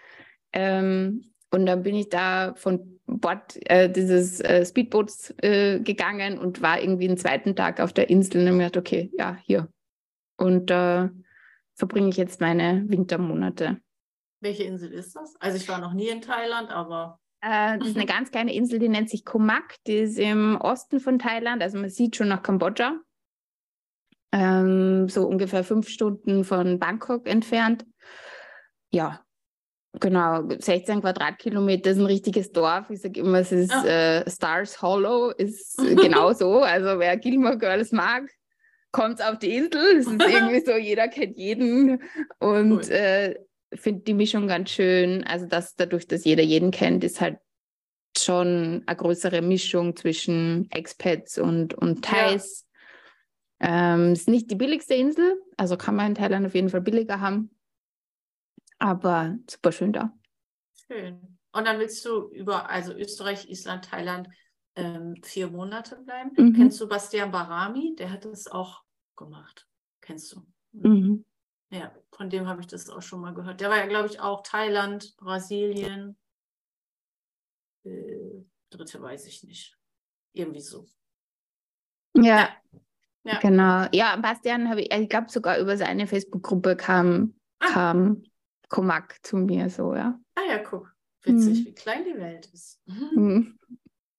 [0.52, 6.62] Ähm, und dann bin ich da von Bord äh, dieses äh, Speedboots äh, gegangen und
[6.62, 9.68] war irgendwie den zweiten Tag auf der Insel und habe mir gedacht, okay, ja, hier.
[10.36, 11.10] Und da
[11.76, 13.78] verbringe ich jetzt meine Wintermonate.
[14.40, 15.36] Welche Insel ist das?
[15.38, 18.78] Also ich war noch nie in Thailand, aber äh, das ist eine ganz kleine Insel,
[18.78, 19.76] die nennt sich Komak.
[19.86, 21.62] Die ist im Osten von Thailand.
[21.62, 22.98] Also man sieht schon nach Kambodscha.
[24.32, 27.84] Ähm, so ungefähr fünf Stunden von Bangkok entfernt.
[28.90, 29.20] Ja.
[30.00, 32.90] genau, 16 Quadratkilometer ist ein richtiges Dorf.
[32.90, 33.84] Ich sage immer, es ist ah.
[33.84, 36.62] äh, Stars Hollow, ist genau so.
[36.62, 38.24] Also wer Gilmore Girls mag,
[38.90, 39.98] kommt auf die Insel.
[39.98, 42.02] Es ist irgendwie so, jeder kennt jeden.
[42.38, 42.90] Und cool.
[42.90, 43.34] äh,
[43.80, 45.24] finde die Mischung ganz schön.
[45.24, 47.38] Also dass dadurch, dass jeder jeden kennt, ist halt
[48.16, 52.66] schon eine größere Mischung zwischen Expats und, und Thais.
[53.60, 53.94] Ja.
[53.94, 57.20] Ähm, ist nicht die billigste Insel, also kann man in Thailand auf jeden Fall billiger
[57.20, 57.50] haben.
[58.78, 60.12] Aber super schön da.
[60.86, 61.38] Schön.
[61.52, 64.28] Und dann willst du über, also Österreich, Island, Thailand,
[64.76, 66.32] ähm, vier Monate bleiben.
[66.36, 66.52] Mhm.
[66.54, 67.94] Kennst du Bastian Barami?
[67.96, 68.82] Der hat das auch
[69.16, 69.66] gemacht.
[70.00, 70.42] Kennst du?
[70.72, 71.24] Mhm.
[71.74, 73.60] Ja, von dem habe ich das auch schon mal gehört.
[73.60, 76.16] Der war ja, glaube ich, auch Thailand, Brasilien.
[77.84, 79.76] Äh, dritte weiß ich nicht.
[80.32, 80.86] Irgendwie so.
[82.16, 82.50] Ja.
[83.24, 83.38] ja.
[83.40, 83.88] Genau.
[83.92, 87.66] Ja, Bastian habe ich, ich glaube sogar über seine Facebook-Gruppe kam, ah.
[87.66, 88.22] kam
[88.68, 90.16] Komak zu mir so, ja.
[90.36, 90.94] Ah ja, guck.
[91.22, 91.66] Witzig, hm.
[91.66, 92.80] wie klein die Welt ist.
[92.86, 93.58] Hm.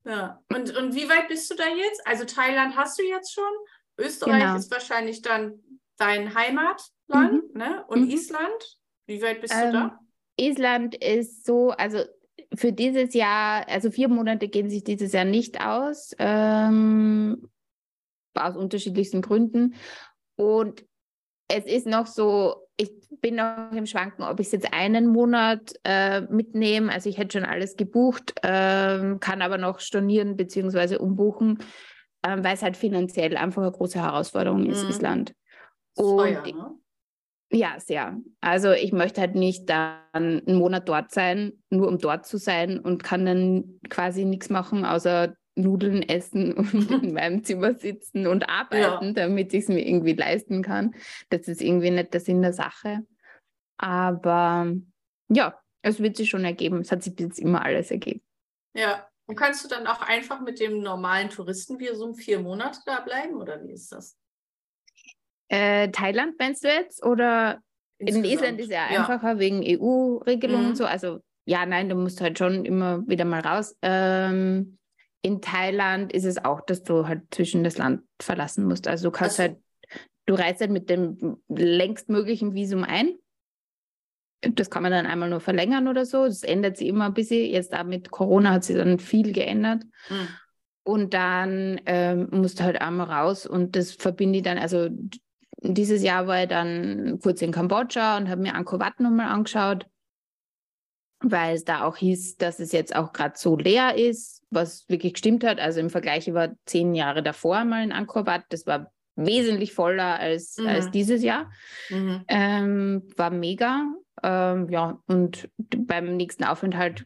[0.08, 0.40] Ja.
[0.54, 2.06] Und, und wie weit bist du da jetzt?
[2.06, 3.52] Also Thailand hast du jetzt schon.
[3.98, 4.56] Österreich genau.
[4.56, 5.60] ist wahrscheinlich dann
[5.98, 7.44] dein Heimatland, mhm.
[7.54, 7.86] ne?
[7.88, 8.12] Und mhm.
[8.12, 8.80] Island?
[9.08, 10.00] Wie weit bist ähm, du da?
[10.38, 12.00] Island ist so, also
[12.54, 17.50] für dieses Jahr, also vier Monate gehen sich dieses Jahr nicht aus, ähm,
[18.34, 19.76] aus unterschiedlichsten Gründen.
[20.36, 20.86] Und
[21.48, 22.92] es ist noch so, ich
[23.22, 26.92] bin noch im Schwanken, ob ich es jetzt einen Monat äh, mitnehme.
[26.92, 30.98] Also ich hätte schon alles gebucht, äh, kann aber noch stornieren bzw.
[30.98, 31.60] umbuchen,
[32.22, 34.90] äh, weil es halt finanziell einfach eine große Herausforderung ist, mhm.
[34.90, 35.36] Island.
[35.96, 36.72] Und teuer, ne?
[37.52, 38.18] Ja, sehr.
[38.42, 42.80] Also ich möchte halt nicht dann einen Monat dort sein, nur um dort zu sein
[42.80, 48.50] und kann dann quasi nichts machen, außer Nudeln essen und in meinem Zimmer sitzen und
[48.50, 49.12] arbeiten, ja.
[49.14, 50.96] damit ich es mir irgendwie leisten kann.
[51.30, 53.06] Das ist irgendwie nicht der Sinn der Sache.
[53.78, 54.74] Aber
[55.30, 56.80] ja, es wird sich schon ergeben.
[56.80, 58.22] Es hat sich bis jetzt immer alles ergeben.
[58.74, 63.36] Ja, und kannst du dann auch einfach mit dem normalen Touristenvisum vier Monate da bleiben
[63.36, 64.18] oder wie ist das?
[65.48, 67.04] Äh, Thailand meinst du jetzt?
[67.04, 67.62] Oder
[67.98, 68.26] Insgesamt.
[68.26, 69.40] in Island ist ja einfacher ja.
[69.40, 70.70] wegen EU-Regelungen mhm.
[70.70, 70.86] und so.
[70.86, 73.78] Also ja, nein, du musst halt schon immer wieder mal raus.
[73.82, 74.78] Ähm,
[75.22, 78.88] in Thailand ist es auch, dass du halt zwischen das Land verlassen musst.
[78.88, 79.54] Also du kannst also.
[79.54, 79.64] halt,
[80.26, 83.16] du reist halt mit dem längstmöglichen Visum ein.
[84.42, 86.26] Das kann man dann einmal nur verlängern oder so.
[86.26, 87.50] Das ändert sich immer ein bisschen.
[87.50, 89.84] Jetzt da mit Corona hat sich dann viel geändert.
[90.10, 90.28] Mhm.
[90.84, 94.90] Und dann ähm, musst du halt einmal raus und das verbinde ich dann, also
[95.62, 99.88] dieses Jahr war ich dann kurz in Kambodscha und habe mir Angkor Wat nochmal angeschaut,
[101.20, 105.14] weil es da auch hieß, dass es jetzt auch gerade so leer ist, was wirklich
[105.14, 105.60] gestimmt hat.
[105.60, 110.20] Also im Vergleich war zehn Jahre davor mal in Angkor Wat, das war wesentlich voller
[110.20, 110.68] als, mhm.
[110.68, 111.52] als dieses Jahr.
[111.90, 112.26] Mhm.
[112.28, 113.86] Ähm, war mega.
[114.24, 117.06] Ähm, ja, und beim nächsten Aufenthalt,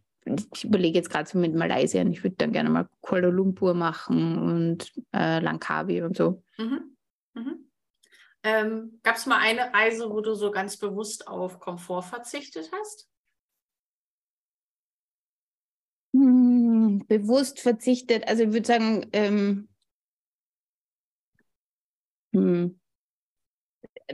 [0.53, 4.37] ich überlege jetzt gerade so mit Malaysia, ich würde dann gerne mal Kuala Lumpur machen
[4.37, 6.43] und äh, Langkawi und so.
[6.57, 6.95] Mhm.
[8.43, 13.09] Ähm, Gab es mal eine Reise, wo du so ganz bewusst auf Komfort verzichtet hast?
[16.13, 19.67] Hm, bewusst verzichtet, also ich würde sagen, ähm,
[22.33, 22.79] hm,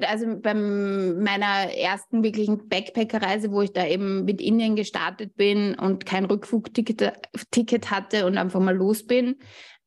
[0.02, 6.06] also bei meiner ersten wirklichen Backpacker-Reise, wo ich da eben mit Indien gestartet bin und
[6.06, 9.38] kein Rückflugticket hatte und einfach mal los bin,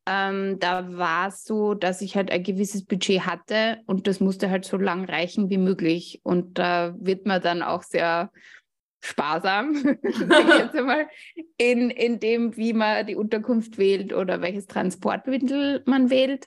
[0.08, 4.48] ähm, da war es so, dass ich halt ein gewisses Budget hatte und das musste
[4.48, 6.20] halt so lang reichen wie möglich.
[6.22, 8.32] Und da wird man dann auch sehr
[9.00, 11.08] sparsam, jetzt einmal,
[11.58, 16.46] in, in dem, wie man die Unterkunft wählt oder welches Transportmittel man wählt.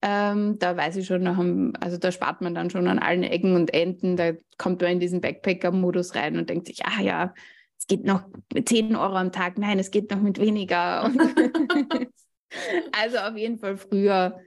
[0.00, 3.74] Ähm, da weiß ich schon, also da spart man dann schon an allen Ecken und
[3.74, 4.16] Enden.
[4.16, 7.34] Da kommt man in diesen Backpacker-Modus rein und denkt sich, ah ja,
[7.76, 8.22] es geht noch
[8.54, 9.58] mit 10 Euro am Tag.
[9.58, 11.10] Nein, es geht noch mit weniger.
[12.92, 14.40] Also auf jeden Fall früher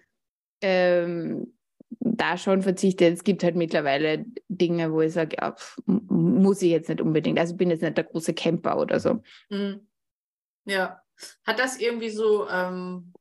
[0.61, 1.53] ähm,
[1.99, 3.13] da schon verzichtet.
[3.13, 7.39] Es gibt halt mittlerweile Dinge, wo ich sage, ja, muss ich jetzt nicht unbedingt.
[7.39, 9.21] Also ich bin jetzt nicht der große Camper oder so.
[9.49, 9.87] Mhm.
[10.65, 11.01] Ja.
[11.45, 13.13] Hat das irgendwie so, ähm,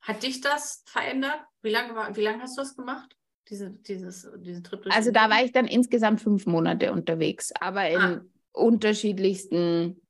[0.00, 1.40] hat dich das verändert?
[1.62, 3.16] Wie lange, war, wie lange hast du das gemacht?
[3.48, 7.98] Diese, dieses, diesen Trip also da war ich dann insgesamt fünf Monate unterwegs, aber in
[7.98, 8.24] ah.
[8.52, 10.00] unterschiedlichsten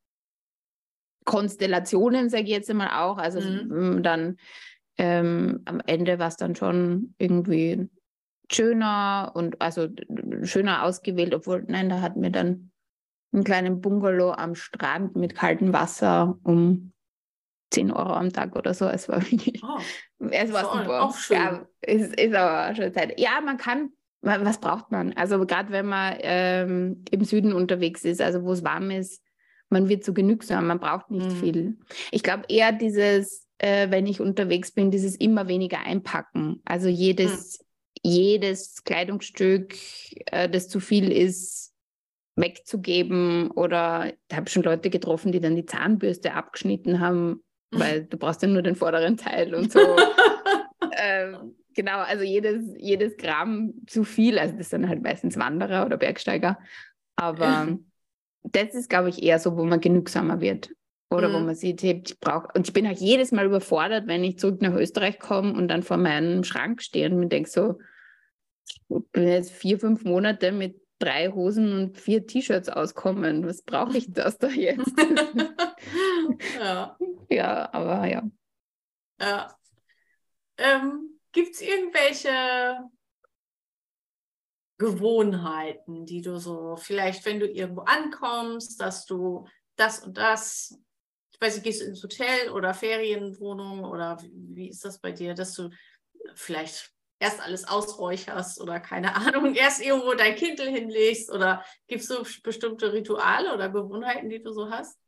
[1.24, 3.18] Konstellationen, sage ich jetzt einmal auch.
[3.18, 4.02] Also mhm.
[4.02, 4.36] dann
[4.98, 7.88] ähm, am Ende war es dann schon irgendwie
[8.50, 9.88] schöner und also
[10.42, 12.70] schöner ausgewählt, obwohl, nein, da hatten wir dann
[13.32, 16.92] einen kleinen Bungalow am Strand mit kaltem Wasser um
[17.72, 18.86] 10 Euro am Tag oder so.
[18.86, 19.78] Es war wirklich, oh,
[20.30, 21.02] es war super.
[21.02, 21.36] Auch schön.
[21.36, 23.18] Ja, ist, ist aber schon Zeit.
[23.18, 25.14] Ja, man kann, was braucht man?
[25.14, 29.22] Also gerade wenn man ähm, im Süden unterwegs ist, also wo es warm ist,
[29.72, 31.36] man wird so genügsam, man braucht nicht mhm.
[31.36, 31.78] viel.
[32.10, 36.60] Ich glaube eher dieses, äh, wenn ich unterwegs bin, dieses immer weniger einpacken.
[36.64, 37.64] Also jedes, mhm.
[38.02, 39.74] jedes Kleidungsstück,
[40.26, 41.72] äh, das zu viel ist,
[42.36, 43.50] wegzugeben.
[43.50, 48.16] Oder da habe ich schon Leute getroffen, die dann die Zahnbürste abgeschnitten haben, weil du
[48.16, 49.80] brauchst ja nur den vorderen Teil und so.
[50.90, 51.32] äh,
[51.74, 54.38] genau, also jedes, jedes Gramm zu viel.
[54.38, 56.58] Also das sind halt meistens Wanderer oder Bergsteiger.
[57.16, 57.78] Aber
[58.42, 60.70] das ist, glaube ich, eher so, wo man genügsamer wird.
[61.10, 61.34] Oder mhm.
[61.34, 64.62] wo man sieht, ich brauche, und ich bin auch jedes Mal überfordert, wenn ich zurück
[64.62, 67.78] nach Österreich komme und dann vor meinem Schrank stehe und mir denke so,
[68.66, 68.80] ich
[69.12, 73.46] bin jetzt vier, fünf Monate mit drei Hosen und vier T-Shirts auskommen.
[73.46, 74.92] Was brauche ich das da jetzt?
[76.58, 76.96] ja.
[77.28, 78.22] ja, aber ja.
[79.20, 79.56] Ja.
[80.58, 82.78] Ähm, Gibt es irgendwelche
[84.82, 90.76] Gewohnheiten, die du so, vielleicht, wenn du irgendwo ankommst, dass du das und das,
[91.32, 95.12] ich weiß nicht, gehst du ins Hotel oder Ferienwohnung oder wie, wie ist das bei
[95.12, 95.70] dir, dass du
[96.34, 102.08] vielleicht erst alles ausräucherst oder keine Ahnung, erst irgendwo dein Kindle hinlegst oder gibt es
[102.08, 104.98] so bestimmte Rituale oder Gewohnheiten, die du so hast?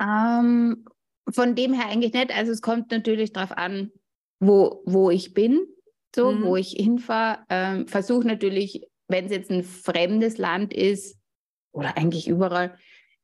[0.00, 0.86] Ähm,
[1.28, 2.34] von dem her eigentlich nicht.
[2.34, 3.92] Also es kommt natürlich darauf an,
[4.40, 5.66] wo, wo ich bin
[6.14, 6.44] so, mhm.
[6.44, 7.40] wo ich hinfahre.
[7.48, 11.18] Ähm, Versuche natürlich, wenn es jetzt ein fremdes Land ist
[11.72, 12.76] oder eigentlich überall,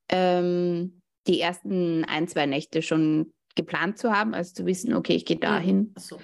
[0.08, 5.24] ähm, die ersten ein, zwei Nächte schon geplant zu haben, also zu wissen, okay, ich
[5.24, 5.40] gehe mhm.
[5.40, 5.94] dahin.
[5.96, 6.18] So.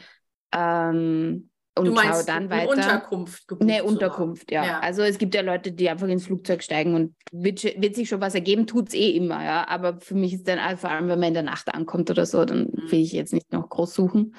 [0.53, 2.71] Ähm, und du meinst, schau dann weiter.
[2.71, 4.65] Unterkunft Eine Unterkunft, ja.
[4.65, 4.81] ja.
[4.81, 8.23] Also es gibt ja Leute, die einfach ins Flugzeug steigen und wird, wird sich schon
[8.23, 9.69] was ergeben, tut es eh immer, ja.
[9.69, 12.47] Aber für mich ist dann, vor allem wenn man in der Nacht ankommt oder so,
[12.47, 12.91] dann mhm.
[12.91, 14.35] will ich jetzt nicht noch groß suchen.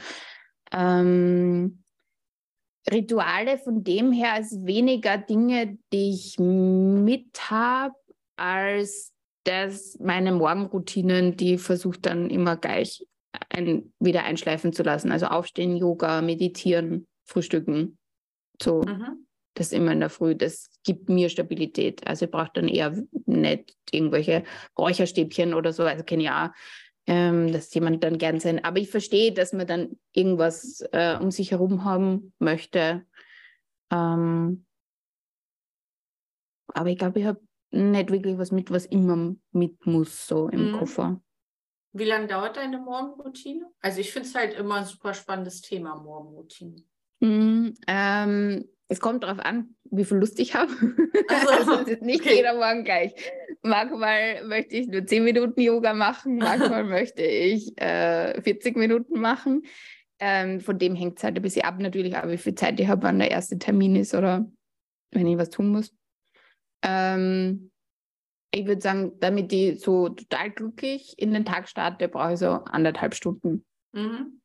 [0.72, 1.84] Ähm,
[2.92, 7.96] Rituale von dem her als weniger Dinge, die ich mit habe,
[8.38, 13.06] als dass meine Morgenroutinen, die versucht dann immer gleich
[13.50, 15.12] ein, wieder einschleifen zu lassen.
[15.12, 17.98] Also aufstehen, Yoga, meditieren, frühstücken.
[18.62, 19.26] So, mhm.
[19.54, 20.36] das immer in der Früh.
[20.36, 22.06] Das gibt mir Stabilität.
[22.08, 22.96] Also ich brauche dann eher
[23.26, 24.44] nicht irgendwelche
[24.78, 25.84] Räucherstäbchen oder so.
[25.84, 26.54] Also kenne ja
[27.08, 28.64] ähm, dass jemand dann gern sein.
[28.64, 33.06] Aber ich verstehe, dass man dann irgendwas äh, um sich herum haben möchte.
[33.90, 34.66] Ähm,
[36.74, 37.42] aber ich glaube, ich habe
[37.72, 40.78] nicht wirklich was mit, was immer mit muss, so im mhm.
[40.78, 41.22] Koffer.
[41.94, 43.66] Wie lange dauert deine Morgenroutine?
[43.80, 46.76] Also ich finde es halt immer ein super spannendes Thema, Morgenroutine.
[47.22, 50.72] Mhm, ähm, es kommt darauf an, wie viel Lust ich habe.
[51.30, 52.36] Also, also es ist nicht okay.
[52.36, 53.14] jeder Morgen gleich.
[53.68, 59.64] Manchmal möchte ich nur 10 Minuten Yoga machen, manchmal möchte ich äh, 40 Minuten machen.
[60.20, 62.88] Ähm, von dem hängt es halt ein bisschen ab, natürlich auch, wie viel Zeit ich
[62.88, 64.50] habe, wann der erste Termin ist oder
[65.12, 65.94] wenn ich was tun muss.
[66.82, 67.72] Ähm,
[68.52, 72.48] ich würde sagen, damit ich so total glücklich in den Tag starte, brauche ich so
[72.48, 73.66] anderthalb Stunden.
[73.92, 74.42] Mhm.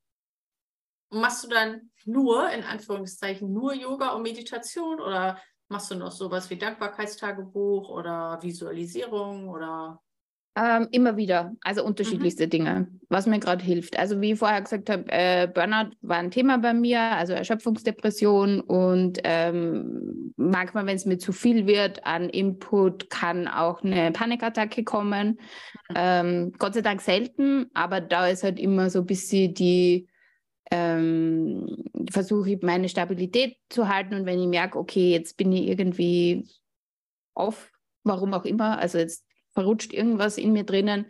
[1.11, 5.39] Machst du dann nur, in Anführungszeichen, nur Yoga und Meditation oder
[5.73, 10.01] machst du noch sowas wie Dankbarkeitstagebuch oder Visualisierung oder?
[10.55, 12.51] Ähm, immer wieder, also unterschiedlichste mhm.
[12.51, 13.99] Dinge, was mir gerade hilft.
[13.99, 18.61] Also wie ich vorher gesagt habe, äh, Burnout war ein Thema bei mir, also Erschöpfungsdepression
[18.61, 24.85] und ähm, manchmal, wenn es mir zu viel wird an Input, kann auch eine Panikattacke
[24.85, 25.39] kommen.
[25.89, 25.95] Mhm.
[25.95, 30.07] Ähm, Gott sei Dank selten, aber da ist halt immer so ein bisschen die
[30.73, 35.69] ähm, versuche ich meine Stabilität zu halten und wenn ich merke, okay, jetzt bin ich
[35.69, 36.49] irgendwie
[37.35, 37.71] auf,
[38.05, 41.07] warum auch immer, also jetzt verrutscht irgendwas in mir drinnen,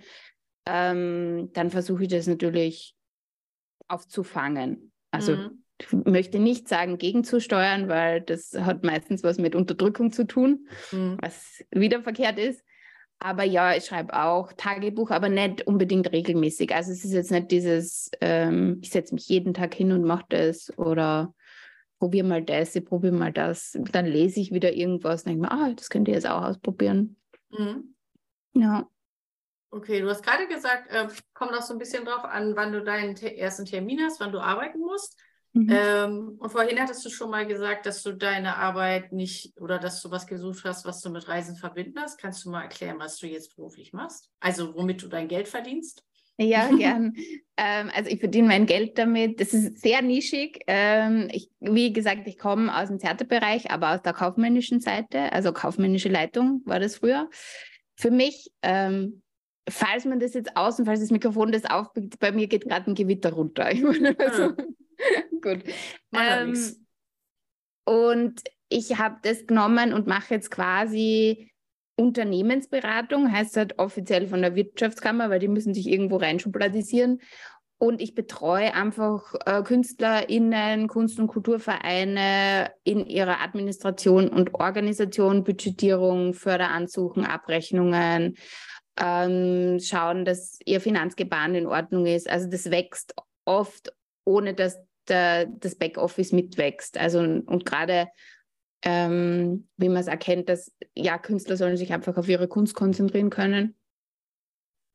[0.67, 2.97] ähm, dann versuche ich das natürlich
[3.87, 4.93] aufzufangen.
[5.13, 5.65] Also mhm.
[5.79, 11.19] ich möchte nicht sagen, gegenzusteuern, weil das hat meistens was mit Unterdrückung zu tun, mhm.
[11.21, 12.65] was wieder verkehrt ist.
[13.25, 16.75] Aber ja, ich schreibe auch Tagebuch, aber nicht unbedingt regelmäßig.
[16.75, 20.25] Also es ist jetzt nicht dieses, ähm, ich setze mich jeden Tag hin und mache
[20.29, 21.33] das oder
[22.01, 23.79] probiere mal das, ich probiere mal das.
[23.93, 27.17] Dann lese ich wieder irgendwas und denke mir, ah, das könnt ihr jetzt auch ausprobieren.
[27.51, 27.95] Mhm.
[28.55, 28.89] Ja.
[29.71, 32.83] Okay, du hast gerade gesagt, äh, kommt auch so ein bisschen drauf an, wann du
[32.83, 35.17] deinen ersten Termin hast, wann du arbeiten musst.
[35.55, 35.69] Mhm.
[35.71, 40.01] Ähm, und vorhin hattest du schon mal gesagt, dass du deine Arbeit nicht oder dass
[40.01, 42.19] du was gesucht hast, was du mit Reisen verbinden hast.
[42.19, 44.31] Kannst du mal erklären, was du jetzt beruflich machst?
[44.41, 46.05] Also womit du dein Geld verdienst?
[46.39, 47.15] Ja, gern.
[47.59, 49.41] ähm, also ich verdiene mein Geld damit.
[49.41, 50.63] Das ist sehr nischig.
[50.67, 55.53] Ähm, ich, wie gesagt, ich komme aus dem Theaterbereich, aber aus der kaufmännischen Seite, also
[55.53, 57.29] kaufmännische Leitung war das früher.
[57.97, 59.23] Für mich, ähm,
[59.69, 62.95] falls man das jetzt außen, falls das Mikrofon das aufbiegt, bei mir geht gerade ein
[62.95, 63.71] Gewitter runter.
[63.71, 64.55] Ich meine, also,
[65.43, 65.65] Gut.
[66.15, 66.55] Ähm,
[67.85, 71.51] Und ich habe das genommen und mache jetzt quasi
[71.97, 77.21] Unternehmensberatung, heißt halt offiziell von der Wirtschaftskammer, weil die müssen sich irgendwo reinschubladisieren.
[77.79, 86.33] Und ich betreue einfach äh, KünstlerInnen, Kunst- und Kulturvereine in ihrer Administration und Organisation, Budgetierung,
[86.33, 88.37] Förderansuchen, Abrechnungen,
[89.01, 92.31] ähm, schauen, dass ihr Finanzgebaren in Ordnung ist.
[92.31, 93.93] Also das wächst oft,
[94.25, 96.99] ohne dass der, das Backoffice mitwächst.
[96.99, 98.09] Also und gerade
[98.85, 103.31] ähm, wie man es erkennt, dass ja Künstler sollen sich einfach auf ihre Kunst konzentrieren
[103.31, 103.77] können.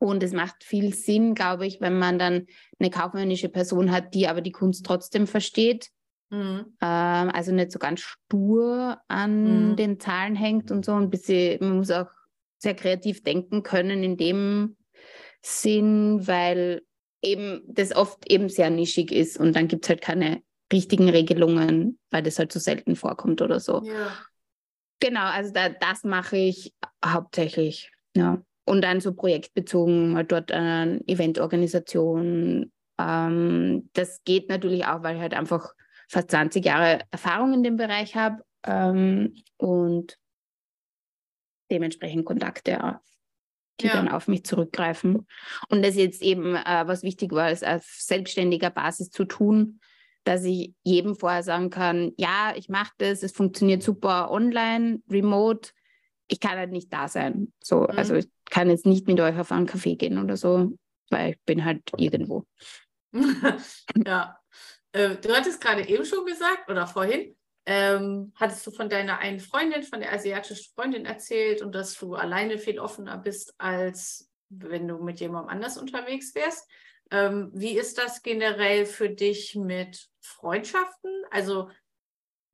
[0.00, 2.46] Und es macht viel Sinn, glaube ich, wenn man dann
[2.78, 5.88] eine kaufmännische Person hat, die aber die Kunst trotzdem versteht.
[6.30, 6.76] Mhm.
[6.80, 9.76] Ähm, also nicht so ganz stur an mhm.
[9.76, 10.92] den Zahlen hängt und so.
[10.92, 12.06] Ein bisschen, man muss auch
[12.58, 14.76] sehr kreativ denken können in dem
[15.42, 16.82] Sinn, weil
[17.22, 21.98] eben das oft eben sehr nischig ist und dann gibt es halt keine richtigen Regelungen,
[22.10, 23.82] weil das halt so selten vorkommt oder so.
[23.84, 24.16] Ja.
[25.00, 27.90] Genau, also da, das mache ich hauptsächlich.
[28.16, 28.42] Ja.
[28.64, 32.70] Und dann so projektbezogen, halt dort an Eventorganisation.
[32.98, 35.72] Ähm, das geht natürlich auch, weil ich halt einfach
[36.08, 40.18] fast 20 Jahre Erfahrung in dem Bereich habe ähm, und
[41.70, 43.00] dementsprechend Kontakte,
[43.80, 43.94] die ja.
[43.94, 45.26] dann auf mich zurückgreifen.
[45.68, 49.80] Und das jetzt eben, äh, was wichtig war, ist auf selbstständiger Basis zu tun,
[50.24, 55.70] dass ich jedem vorher sagen kann, ja, ich mache das, es funktioniert super online, remote,
[56.28, 57.52] ich kann halt nicht da sein.
[57.62, 57.96] So, mhm.
[57.96, 60.72] also ich kann jetzt nicht mit euch auf einen Café gehen oder so,
[61.10, 62.44] weil ich bin halt irgendwo.
[64.06, 64.38] ja.
[64.92, 67.34] Äh, du hattest gerade eben schon gesagt oder vorhin,
[67.70, 72.14] ähm, hattest du von deiner einen Freundin, von der asiatischen Freundin erzählt und dass du
[72.14, 76.66] alleine viel offener bist, als wenn du mit jemandem anders unterwegs wärst.
[77.10, 81.10] Ähm, wie ist das generell für dich mit Freundschaften?
[81.30, 81.68] Also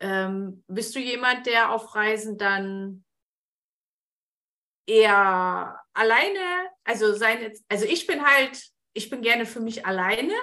[0.01, 3.05] ähm, bist du jemand, der auf Reisen dann
[4.89, 10.35] eher alleine, also seine, also ich bin halt, ich bin gerne für mich alleine,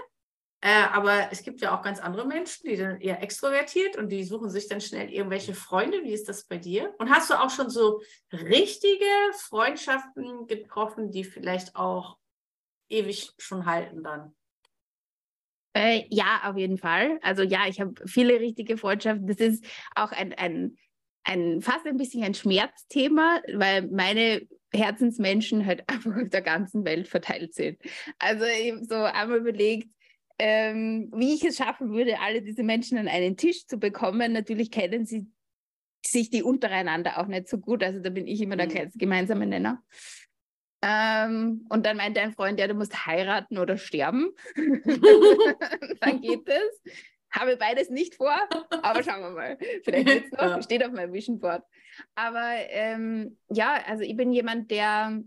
[0.63, 4.23] äh, aber es gibt ja auch ganz andere Menschen, die dann eher extrovertiert und die
[4.23, 6.03] suchen sich dann schnell irgendwelche Freunde.
[6.03, 6.93] Wie ist das bei dir?
[6.99, 9.05] Und hast du auch schon so richtige
[9.39, 12.17] Freundschaften getroffen, die vielleicht auch
[12.89, 14.35] ewig schon halten dann.
[15.73, 17.17] Äh, ja, auf jeden Fall.
[17.23, 19.25] Also ja, ich habe viele richtige Freundschaften.
[19.25, 20.77] Das ist auch ein, ein,
[21.23, 27.07] ein fast ein bisschen ein Schmerzthema, weil meine Herzensmenschen halt einfach auf der ganzen Welt
[27.07, 27.79] verteilt sind.
[28.19, 29.89] Also habe so einmal überlegt,
[30.39, 34.33] ähm, wie ich es schaffen würde, alle diese Menschen an einen Tisch zu bekommen.
[34.33, 35.27] Natürlich kennen sie
[36.05, 37.83] sich die untereinander auch nicht so gut.
[37.83, 38.91] Also da bin ich immer der mhm.
[38.95, 39.83] gemeinsame Nenner.
[40.83, 44.31] Ähm, und dann meinte ein Freund, ja, du musst heiraten oder sterben.
[45.99, 46.93] dann geht es.
[47.31, 48.35] Habe beides nicht vor,
[48.81, 49.57] aber schauen wir mal.
[49.83, 50.61] Vielleicht jetzt noch, ja.
[50.61, 51.63] steht auf meinem Vision Board.
[52.13, 55.23] Aber ähm, ja, also ich bin jemand, der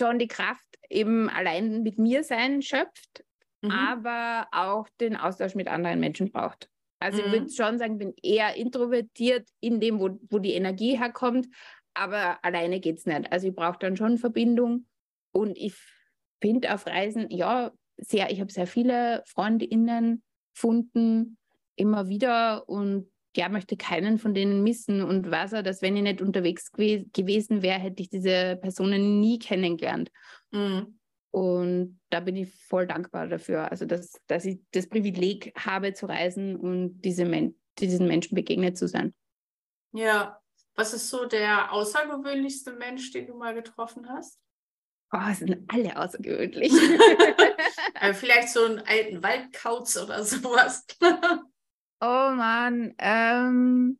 [0.00, 3.24] schon die Kraft eben allein mit mir sein schöpft,
[3.62, 3.70] mhm.
[3.70, 6.68] aber auch den Austausch mit anderen Menschen braucht.
[7.00, 7.26] Also mhm.
[7.26, 11.48] ich würde schon sagen, ich bin eher introvertiert in dem, wo, wo die Energie herkommt,
[11.94, 13.30] aber alleine geht es nicht.
[13.32, 14.86] Also ich brauche dann schon Verbindung
[15.32, 15.74] und ich
[16.40, 20.22] finde auf Reisen, ja, sehr, ich habe sehr viele FreundInnen
[20.54, 21.36] gefunden,
[21.76, 26.02] immer wieder und ja, möchte keinen von denen missen und weiß auch, dass wenn ich
[26.02, 30.10] nicht unterwegs gew gewesen wäre, hätte ich diese Personen nie kennengelernt.
[30.50, 30.97] Mhm.
[31.30, 36.06] Und da bin ich voll dankbar dafür, also dass, dass ich das Privileg habe zu
[36.06, 39.14] reisen und diese Men diesen Menschen begegnet zu sein.
[39.92, 40.40] Ja,
[40.74, 44.40] was ist so der außergewöhnlichste Mensch, den du mal getroffen hast?
[45.12, 46.72] Oh, sind alle außergewöhnlich.
[47.94, 50.86] also vielleicht so einen alten Waldkauz oder sowas.
[51.00, 52.94] oh Mann.
[52.98, 53.98] Ähm,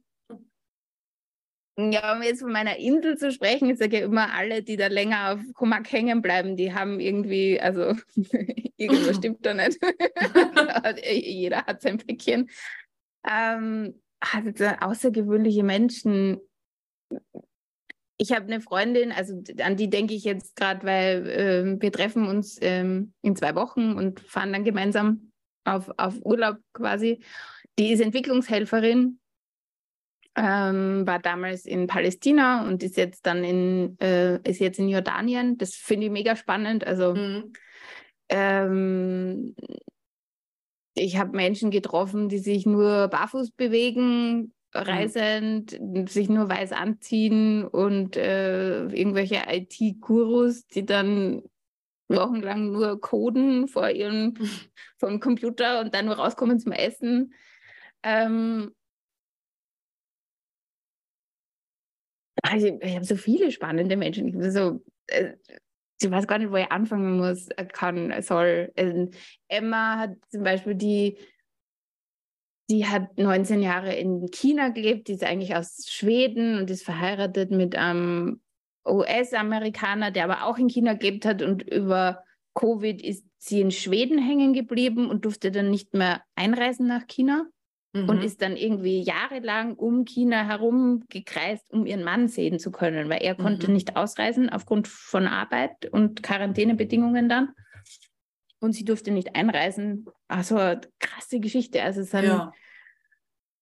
[1.78, 4.88] ja, um jetzt von meiner Insel zu sprechen, ich sage ja immer, alle, die da
[4.88, 7.94] länger auf Komak hängen bleiben, die haben irgendwie, also
[8.76, 9.78] irgendwas stimmt da nicht.
[11.04, 12.50] Jeder hat sein Päckchen.
[13.28, 16.40] Ähm, also außergewöhnliche Menschen
[18.18, 22.26] ich habe eine Freundin, also an die denke ich jetzt gerade, weil äh, wir treffen
[22.26, 25.30] uns ähm, in zwei Wochen und fahren dann gemeinsam
[25.64, 27.20] auf, auf Urlaub quasi.
[27.78, 29.20] Die ist Entwicklungshelferin,
[30.38, 35.58] ähm, war damals in Palästina und ist jetzt dann in, äh, ist jetzt in Jordanien.
[35.58, 36.86] Das finde ich mega spannend.
[36.86, 37.52] Also mhm.
[38.28, 39.54] ähm,
[40.94, 44.80] ich habe Menschen getroffen, die sich nur barfuß bewegen, Mhm.
[44.80, 45.80] reisend,
[46.10, 51.42] sich nur weiß anziehen und äh, irgendwelche IT-Gurus, die dann
[52.08, 54.34] wochenlang nur coden vor ihrem
[54.98, 57.32] vom Computer und dann nur rauskommen zum Essen.
[58.02, 58.72] Ähm,
[62.42, 64.28] Also ich habe so viele spannende Menschen.
[64.28, 65.34] Ich, so, äh,
[66.00, 68.72] ich weiß gar nicht, wo ich anfangen muss, äh, kann, soll.
[68.76, 69.10] Ähm,
[69.48, 71.18] Emma hat zum Beispiel die,
[72.70, 77.50] die hat 19 Jahre in China gelebt, die ist eigentlich aus Schweden und ist verheiratet
[77.50, 78.40] mit einem
[78.86, 82.24] US-Amerikaner, der aber auch in China gelebt hat und über
[82.54, 87.46] Covid ist sie in Schweden hängen geblieben und durfte dann nicht mehr einreisen nach China
[87.92, 88.08] mhm.
[88.08, 93.08] und ist dann irgendwie jahrelang um China herum gekreist, um ihren Mann sehen zu können,
[93.08, 93.42] weil er mhm.
[93.42, 97.50] konnte nicht ausreisen aufgrund von Arbeit und Quarantänebedingungen dann.
[98.60, 100.06] Und sie durfte nicht einreisen.
[100.26, 100.56] Also
[100.98, 101.82] krasse Geschichte.
[101.82, 102.52] Also es ja.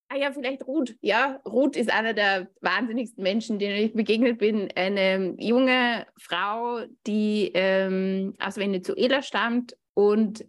[0.09, 0.95] Ah ja, vielleicht Ruth.
[1.01, 4.71] Ja, Ruth ist einer der wahnsinnigsten Menschen, denen ich begegnet bin.
[4.77, 10.47] Eine junge Frau, die ähm, aus Venezuela stammt und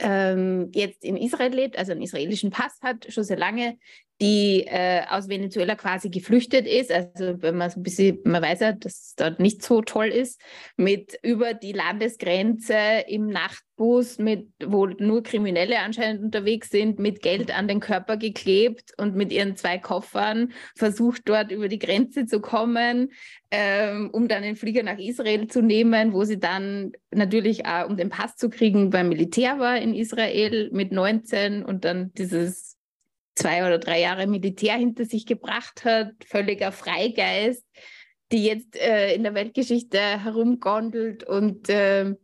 [0.00, 3.78] ähm, jetzt in Israel lebt, also einen israelischen Pass hat, schon sehr lange,
[4.20, 6.90] die äh, aus Venezuela quasi geflüchtet ist.
[6.90, 10.08] Also wenn man so ein bisschen, man weiß ja, dass es dort nicht so toll
[10.08, 10.40] ist,
[10.76, 12.74] mit über die Landesgrenze
[13.06, 18.92] im Nachtbus, mit, wo nur Kriminelle anscheinend unterwegs sind, mit Geld an den Körper geklebt
[18.96, 23.12] und mit ihren zwei Koffern versucht dort über die Grenze zu kommen,
[23.52, 27.96] ähm, um dann den Flieger nach Israel zu nehmen, wo sie dann natürlich auch, um
[27.96, 32.77] den Pass zu kriegen, beim Militär war in Israel mit 19 und dann dieses
[33.38, 37.64] zwei oder drei Jahre Militär hinter sich gebracht hat, völliger Freigeist,
[38.32, 42.14] die jetzt äh, in der Weltgeschichte herumgondelt und äh,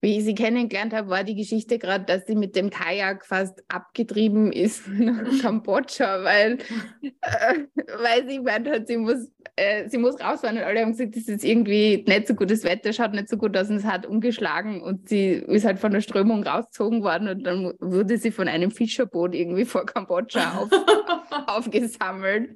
[0.00, 3.64] wie ich sie kennengelernt habe, war die Geschichte gerade, dass sie mit dem Kajak fast
[3.68, 6.58] abgetrieben ist nach Kambodscha, weil,
[7.02, 7.54] äh,
[8.02, 10.58] weil sie gemeint hat, sie muss, äh, sie muss rausfahren.
[10.58, 13.56] Und alle haben gesagt, es ist irgendwie nicht so gutes Wetter, schaut nicht so gut
[13.56, 17.44] aus und es hat umgeschlagen und sie ist halt von der Strömung rausgezogen worden und
[17.44, 20.70] dann wurde sie von einem Fischerboot irgendwie vor Kambodscha auf,
[21.46, 22.50] aufgesammelt.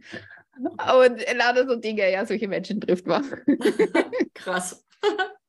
[0.58, 3.24] Und lauter so Dinge, ja, solche Menschen trifft man.
[4.34, 4.84] Krass.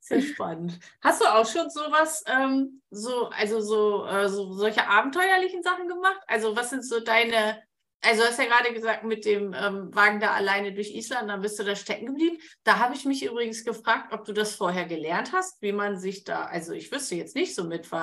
[0.00, 0.78] Sehr spannend.
[1.00, 6.20] Hast du auch schon sowas, ähm, so, also so, äh, so solche abenteuerlichen Sachen gemacht?
[6.26, 7.62] Also was sind so deine,
[8.02, 11.42] also du hast ja gerade gesagt, mit dem ähm, Wagen da alleine durch Island, dann
[11.42, 12.38] bist du da stecken geblieben.
[12.64, 16.24] Da habe ich mich übrigens gefragt, ob du das vorher gelernt hast, wie man sich
[16.24, 17.96] da, also ich wüsste jetzt nicht so mit äh,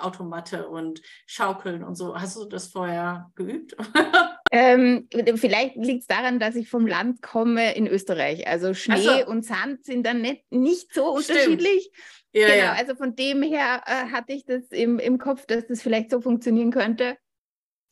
[0.00, 2.18] Automatte und Schaukeln und so.
[2.18, 3.76] Hast du das vorher geübt?
[4.56, 8.46] Ähm, vielleicht liegt es daran, dass ich vom Land komme in Österreich.
[8.46, 9.26] Also Schnee so.
[9.26, 11.90] und Sand sind dann nicht, nicht so unterschiedlich.
[12.32, 12.72] Ja, genau, ja.
[12.74, 16.20] also von dem her äh, hatte ich das im, im Kopf, dass das vielleicht so
[16.20, 17.16] funktionieren könnte.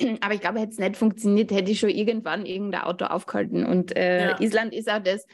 [0.20, 3.64] Aber ich glaube, hätte es nicht funktioniert, hätte ich schon irgendwann irgendein Auto aufgehalten.
[3.64, 4.40] Und äh, ja.
[4.40, 5.26] Island ist auch das,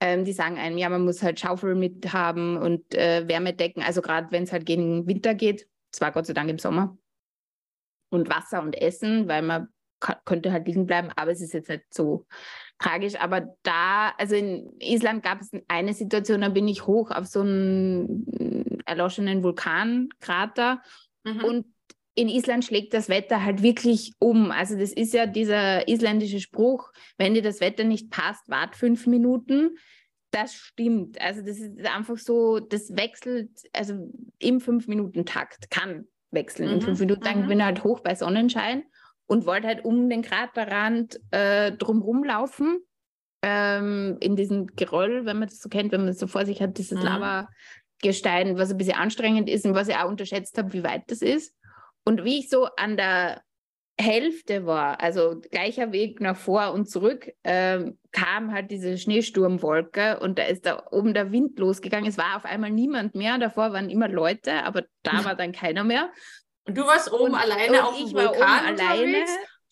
[0.00, 3.82] ähm, die sagen einem, ja, man muss halt Schaufel mit haben und äh, Wärmedecken.
[3.82, 6.96] Also gerade wenn es halt gegen Winter geht, zwar Gott sei Dank im Sommer.
[8.10, 9.68] Und Wasser und Essen, weil man
[10.24, 12.26] könnte halt liegen bleiben, aber es ist jetzt nicht so
[12.78, 13.16] tragisch.
[13.16, 17.40] Aber da, also in Island gab es eine Situation, da bin ich hoch auf so
[17.40, 20.82] einen erloschenen Vulkankrater
[21.24, 21.44] mhm.
[21.44, 21.73] und
[22.14, 24.50] in Island schlägt das Wetter halt wirklich um.
[24.50, 29.06] Also das ist ja dieser isländische Spruch, wenn dir das Wetter nicht passt, wart fünf
[29.06, 29.76] Minuten.
[30.30, 31.20] Das stimmt.
[31.20, 36.68] Also das ist einfach so, das wechselt, also im Fünf-Minuten-Takt kann wechseln.
[36.68, 36.74] Mhm.
[36.74, 37.48] In fünf Minuten, dann mhm.
[37.48, 38.84] bin ich halt hoch bei Sonnenschein
[39.26, 42.78] und wollte halt um den Kraterrand äh, drumherum laufen.
[43.42, 46.62] Ähm, in diesem Geröll, wenn man das so kennt, wenn man das so vor sich
[46.62, 47.04] hat, dieses mhm.
[47.04, 51.20] Lavagestein, was ein bisschen anstrengend ist und was ich auch unterschätzt habe, wie weit das
[51.20, 51.54] ist.
[52.04, 53.42] Und wie ich so an der
[53.98, 60.38] Hälfte war, also gleicher Weg nach vor und zurück, ähm, kam halt diese Schneesturmwolke und
[60.38, 62.08] da ist da oben der Wind losgegangen.
[62.08, 65.84] Es war auf einmal niemand mehr, davor waren immer Leute, aber da war dann keiner
[65.84, 66.10] mehr.
[66.66, 69.24] Und du warst oben und, alleine und auf dem Vulkan alleine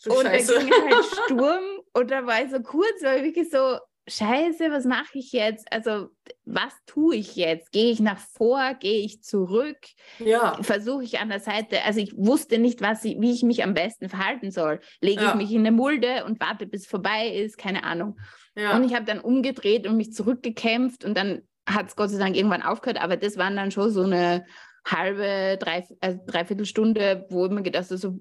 [0.06, 3.78] und da ging halt Sturm und da war ich so kurz, weil wirklich so,
[4.08, 5.72] scheiße, was mache ich jetzt?
[5.72, 6.08] Also
[6.44, 7.70] was tue ich jetzt?
[7.72, 8.74] Gehe ich nach vor?
[8.74, 9.78] Gehe ich zurück?
[10.18, 10.58] Ja.
[10.62, 11.82] Versuche ich an der Seite?
[11.84, 14.80] Also ich wusste nicht, was ich, wie ich mich am besten verhalten soll.
[15.00, 15.30] Lege ja.
[15.30, 17.58] ich mich in eine Mulde und warte, bis es vorbei ist?
[17.58, 18.18] Keine Ahnung.
[18.56, 18.76] Ja.
[18.76, 22.36] Und ich habe dann umgedreht und mich zurückgekämpft und dann hat es Gott sei Dank
[22.36, 24.44] irgendwann aufgehört, aber das waren dann schon so eine
[24.84, 28.18] halbe, drei, also dreiviertel Stunde, wo ich mir gedacht habe, so,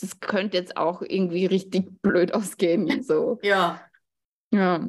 [0.00, 3.02] das könnte jetzt auch irgendwie richtig blöd ausgehen.
[3.02, 3.40] So.
[3.42, 3.80] ja.
[4.52, 4.86] Ja.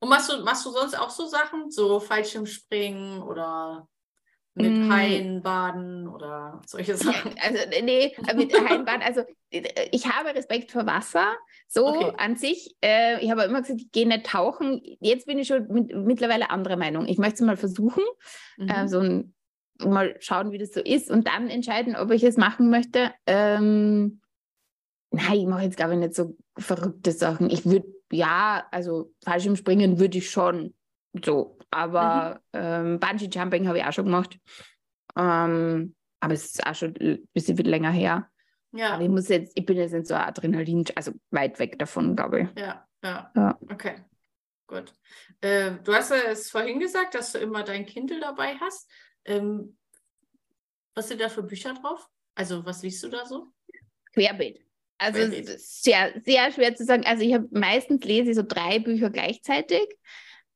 [0.00, 3.86] Und machst du, machst du sonst auch so Sachen, so Fallschirmspringen oder
[4.54, 4.92] mit mm.
[4.92, 7.34] Haien baden oder solche Sachen?
[7.40, 11.34] Also nee, mit Haien baden, also ich habe Respekt vor Wasser,
[11.68, 12.12] so okay.
[12.16, 12.76] an sich.
[12.82, 14.80] Äh, ich habe immer gesagt, ich gehe nicht tauchen.
[15.00, 17.06] Jetzt bin ich schon mit, mittlerweile anderer Meinung.
[17.06, 18.04] Ich möchte es mal versuchen,
[18.56, 18.68] mhm.
[18.68, 19.34] äh, so ein
[19.84, 23.12] mal schauen, wie das so ist und dann entscheiden, ob ich es machen möchte.
[23.26, 24.20] Ähm,
[25.10, 27.50] nein, ich mache jetzt glaube ich nicht so verrückte Sachen.
[27.50, 30.74] Ich würde, ja, also Fallschirmspringen würde ich schon
[31.24, 32.60] so, aber mhm.
[32.60, 34.38] ähm, Bungee Jumping habe ich auch schon gemacht.
[35.16, 38.28] Ähm, aber es ist auch schon ein bisschen länger her.
[38.72, 38.94] Ja.
[38.94, 42.42] Aber ich muss jetzt, ich bin jetzt nicht so Adrenalin, also weit weg davon, glaube
[42.42, 42.48] ich.
[42.60, 43.32] Ja, ja.
[43.34, 43.58] ja.
[43.70, 44.04] Okay.
[44.66, 44.92] Gut.
[45.40, 48.88] Äh, du hast ja es vorhin gesagt, dass du immer dein Kindle dabei hast.
[49.24, 49.76] Ähm,
[50.94, 52.08] was sind da für Bücher drauf?
[52.36, 53.52] Also, was liest du da so?
[54.12, 54.64] Querbeet.
[55.02, 55.20] Also
[55.56, 57.04] sehr, sehr schwer zu sagen.
[57.06, 59.86] Also ich habe meistens lese ich so drei Bücher gleichzeitig.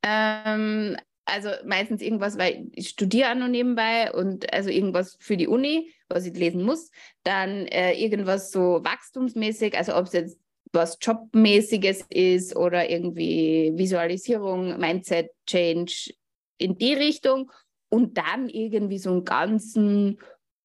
[0.03, 5.49] Ähm, also meistens irgendwas, weil ich studiere auch noch nebenbei und also irgendwas für die
[5.49, 6.90] Uni, was ich lesen muss.
[7.22, 10.38] Dann äh, irgendwas so wachstumsmäßig, also ob es jetzt
[10.72, 16.12] was Jobmäßiges ist oder irgendwie Visualisierung, Mindset Change
[16.59, 17.51] in die Richtung.
[17.88, 20.18] Und dann irgendwie so einen ganzen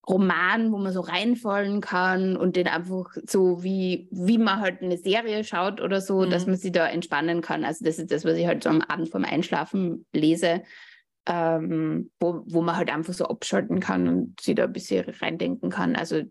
[0.09, 4.97] Roman, wo man so reinfallen kann und den einfach so wie, wie man halt eine
[4.97, 6.31] Serie schaut oder so, mhm.
[6.31, 7.63] dass man sich da entspannen kann.
[7.63, 10.63] Also das ist das, was ich halt so am Abend vorm Einschlafen lese,
[11.27, 15.69] ähm, wo, wo man halt einfach so abschalten kann und sich da ein bisschen reindenken
[15.69, 15.95] kann.
[15.95, 16.23] Also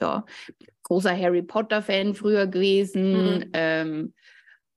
[0.00, 0.26] ja,
[0.82, 3.36] großer Harry Potter-Fan früher gewesen.
[3.36, 3.50] Mhm.
[3.54, 4.14] Ähm,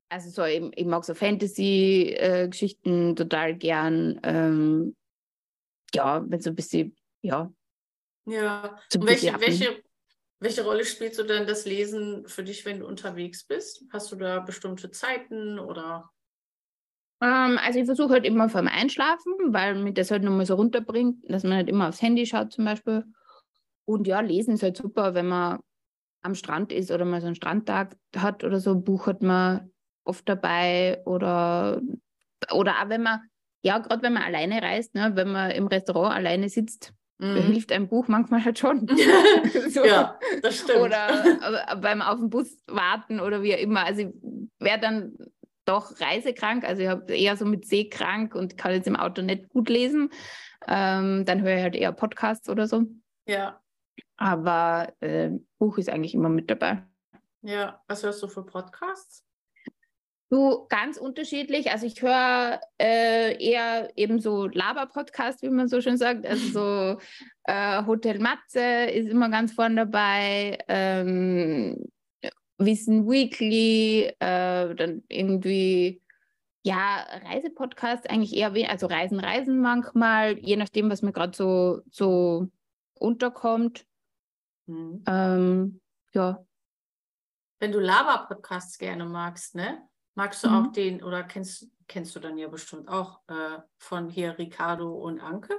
[0.10, 4.22] also so, ich, ich, mag so Fantasy-Geschichten äh, total gern.
[4.24, 4.95] Ähm,
[5.93, 7.52] ja, wenn so ein bisschen, ja,
[8.28, 8.80] ja.
[8.93, 9.82] Und welche, welche,
[10.39, 13.84] welche Rolle spielt so denn das Lesen für dich, wenn du unterwegs bist?
[13.91, 16.11] Hast du da bestimmte Zeiten oder?
[17.21, 21.23] Ähm, also ich versuche halt immer vorm Einschlafen, weil mich das halt nochmal so runterbringt,
[21.28, 23.05] dass man halt immer aufs Handy schaut zum Beispiel.
[23.86, 25.59] Und ja, lesen ist halt super, wenn man
[26.21, 29.71] am Strand ist oder mal so einen Strandtag hat oder so, Buch hat man
[30.03, 31.82] oft dabei oder,
[32.51, 33.21] oder auch wenn man,
[33.63, 37.51] ja, gerade wenn man alleine reist, ne, wenn man im Restaurant alleine sitzt, Mhm.
[37.51, 38.88] hilft ein Buch manchmal halt schon.
[39.70, 39.86] so.
[39.86, 40.80] Ja, das stimmt.
[40.80, 43.86] Oder beim auf den Bus warten oder wie immer.
[43.86, 44.13] Also ich
[44.59, 45.18] wäre dann
[45.65, 49.49] doch reisekrank, also ich habe eher so mit Seekrank und kann jetzt im Auto nicht
[49.49, 50.09] gut lesen.
[50.65, 52.86] Ähm, dann höre ich halt eher Podcasts oder so.
[53.28, 53.61] Ja.
[54.15, 56.84] Aber äh, Buch ist eigentlich immer mit dabei.
[57.41, 59.26] Ja, was hörst du für Podcasts?
[60.30, 61.71] Du, ganz unterschiedlich.
[61.71, 66.25] Also ich höre äh, eher eben so Laber-Podcast, wie man so schön sagt.
[66.25, 66.99] Also so
[67.45, 68.59] äh, Hotel Matze
[68.91, 70.57] ist immer ganz vorne dabei.
[70.67, 71.89] Ähm,
[72.57, 76.01] Wissen Weekly, äh, dann irgendwie,
[76.63, 82.49] ja, Reisepodcast eigentlich eher also Reisen, Reisen manchmal, je nachdem, was mir gerade so, so
[82.95, 83.86] unterkommt.
[84.65, 85.03] Mhm.
[85.07, 85.82] Ähm,
[86.13, 86.43] ja.
[87.59, 89.88] Wenn du Lava-Podcasts gerne magst, ne?
[90.18, 90.55] Magst du mhm.
[90.55, 95.20] auch den, oder kennst, kennst du dann ja bestimmt auch äh, von hier Ricardo und
[95.20, 95.53] Anke?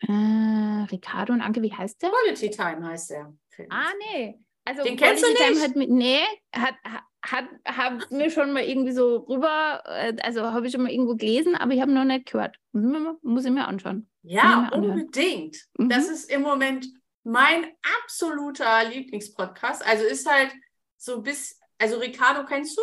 [0.00, 2.10] Äh, Ricardo und Anke, wie heißt der?
[2.10, 3.32] Quality Time heißt er.
[3.70, 4.44] Ah, nee.
[4.64, 5.60] Also den kennst Quality du nicht?
[5.60, 6.22] Time hat mit, nee,
[6.52, 6.74] hat,
[7.22, 11.14] hat, hat mir schon mal irgendwie so rüber, äh, also habe ich schon mal irgendwo
[11.14, 12.56] gelesen, aber ich habe noch nicht gehört.
[12.72, 14.10] Muss ich mir anschauen.
[14.22, 15.56] Ja, unbedingt.
[15.78, 15.88] Mhm.
[15.88, 16.88] Das ist im Moment
[17.22, 17.64] mein
[18.02, 19.86] absoluter Lieblingspodcast.
[19.86, 20.52] Also ist halt
[20.96, 22.82] so bis, also Ricardo kennst du?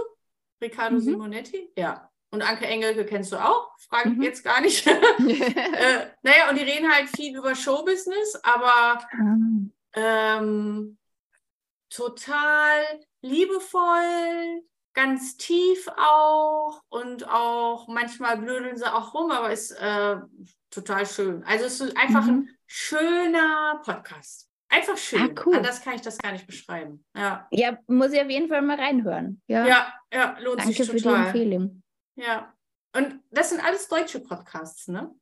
[0.62, 1.00] Ricardo mhm.
[1.00, 1.72] Simonetti?
[1.78, 2.12] Ja.
[2.32, 3.72] Und Anke Engelke kennst du auch?
[3.80, 4.24] Frage ich mhm.
[4.24, 4.86] jetzt gar nicht.
[4.88, 9.38] äh, naja, und die reden halt viel über Showbusiness, aber ah.
[9.94, 10.98] ähm,
[11.90, 12.84] total
[13.22, 20.18] liebevoll, ganz tief auch und auch manchmal blödeln sie auch rum, aber ist äh,
[20.72, 21.44] total schön.
[21.46, 22.32] Also es ist einfach mhm.
[22.32, 24.49] ein schöner Podcast.
[24.70, 25.22] Einfach schön.
[25.22, 25.56] Ah, cool.
[25.58, 27.04] Anders kann ich das gar nicht beschreiben.
[27.16, 27.48] Ja.
[27.52, 29.42] ja, muss ich auf jeden Fall mal reinhören.
[29.48, 31.02] Ja, ja, ja lohnt Danke sich total.
[31.02, 31.84] Danke für die Empfehlung.
[32.16, 32.54] Ja.
[32.96, 35.14] Und das sind alles deutsche Podcasts, ne?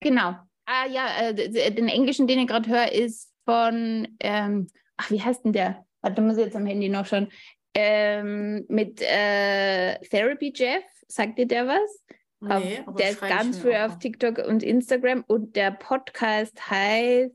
[0.00, 0.36] Genau.
[0.66, 1.34] Ah ja, äh,
[1.70, 5.84] den englischen, den ich gerade höre, ist von, ähm, ach, wie heißt denn der?
[6.00, 7.30] Warte, muss ich jetzt am Handy noch schon.
[7.74, 12.04] Ähm, mit äh, Therapy Jeff, sagt dir der was?
[12.40, 17.34] Nee, auf, der ist ganz früh auf TikTok und Instagram und der Podcast heißt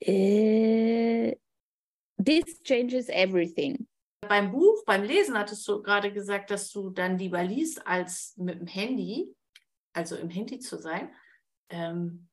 [0.00, 1.36] äh,
[2.22, 3.86] This Changes Everything.
[4.28, 8.60] Beim Buch, beim Lesen hattest du gerade gesagt, dass du dann lieber liest, als mit
[8.60, 9.34] dem Handy,
[9.94, 11.14] also im Handy zu sein.
[11.70, 12.28] Ähm,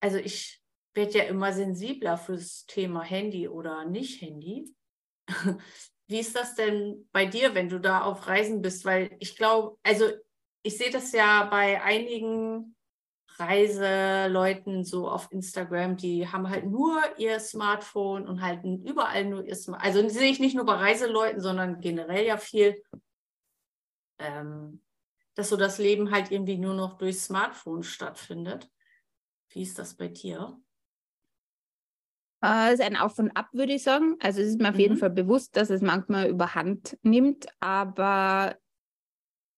[0.00, 0.62] also ich
[0.94, 4.72] werde ja immer sensibler fürs Thema Handy oder nicht Handy.
[6.08, 8.84] Wie ist das denn bei dir, wenn du da auf Reisen bist?
[8.84, 10.10] Weil ich glaube, also
[10.62, 12.76] ich sehe das ja bei einigen
[13.38, 19.54] Reiseleuten so auf Instagram, die haben halt nur ihr Smartphone und halten überall nur ihr
[19.54, 19.86] Smartphone.
[19.86, 22.82] Also sehe ich nicht nur bei Reiseleuten, sondern generell ja viel,
[24.18, 24.82] ähm,
[25.34, 28.70] dass so das Leben halt irgendwie nur noch durch Smartphone stattfindet.
[29.50, 30.60] Wie ist das bei dir?
[32.42, 34.16] Äh, ist ein Auf und Ab, würde ich sagen.
[34.20, 34.80] Also es ist mir auf mhm.
[34.80, 38.56] jeden Fall bewusst, dass es manchmal überhand nimmt, aber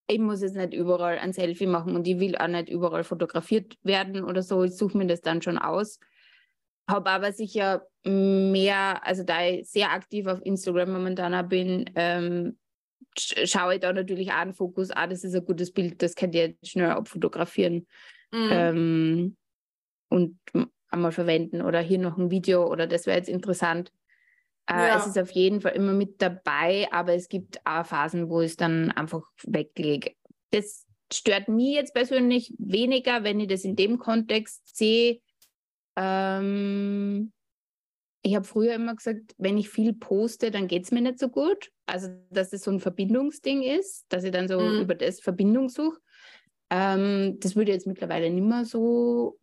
[0.06, 3.76] ich muss jetzt nicht überall ein Selfie machen und ich will auch nicht überall fotografiert
[3.82, 4.62] werden oder so.
[4.62, 5.98] Ich suche mir das dann schon aus.
[6.88, 12.58] Habe aber sicher mehr, also da ich sehr aktiv auf Instagram momentan bin, ähm,
[13.16, 16.34] schaue ich da natürlich auch einen Fokus, ah, das ist ein gutes Bild, das könnt
[16.34, 17.86] ihr schnell abfotografieren
[18.30, 18.48] mhm.
[18.50, 19.36] ähm,
[20.10, 20.38] und
[20.88, 23.90] einmal verwenden oder hier noch ein Video oder das wäre jetzt interessant.
[24.66, 24.98] Äh, ja.
[24.98, 28.52] Es ist auf jeden Fall immer mit dabei, aber es gibt auch Phasen, wo ich
[28.52, 30.12] es dann einfach weglege.
[30.50, 35.20] Das stört mich jetzt persönlich weniger, wenn ich das in dem Kontext sehe.
[35.96, 37.32] Ähm,
[38.22, 41.28] ich habe früher immer gesagt, wenn ich viel poste, dann geht es mir nicht so
[41.28, 41.70] gut.
[41.86, 44.80] Also, dass es so ein Verbindungsding ist, dass ich dann so mhm.
[44.80, 45.98] über das Verbindung suche.
[46.70, 49.38] Ähm, das würde ich jetzt mittlerweile nicht mehr so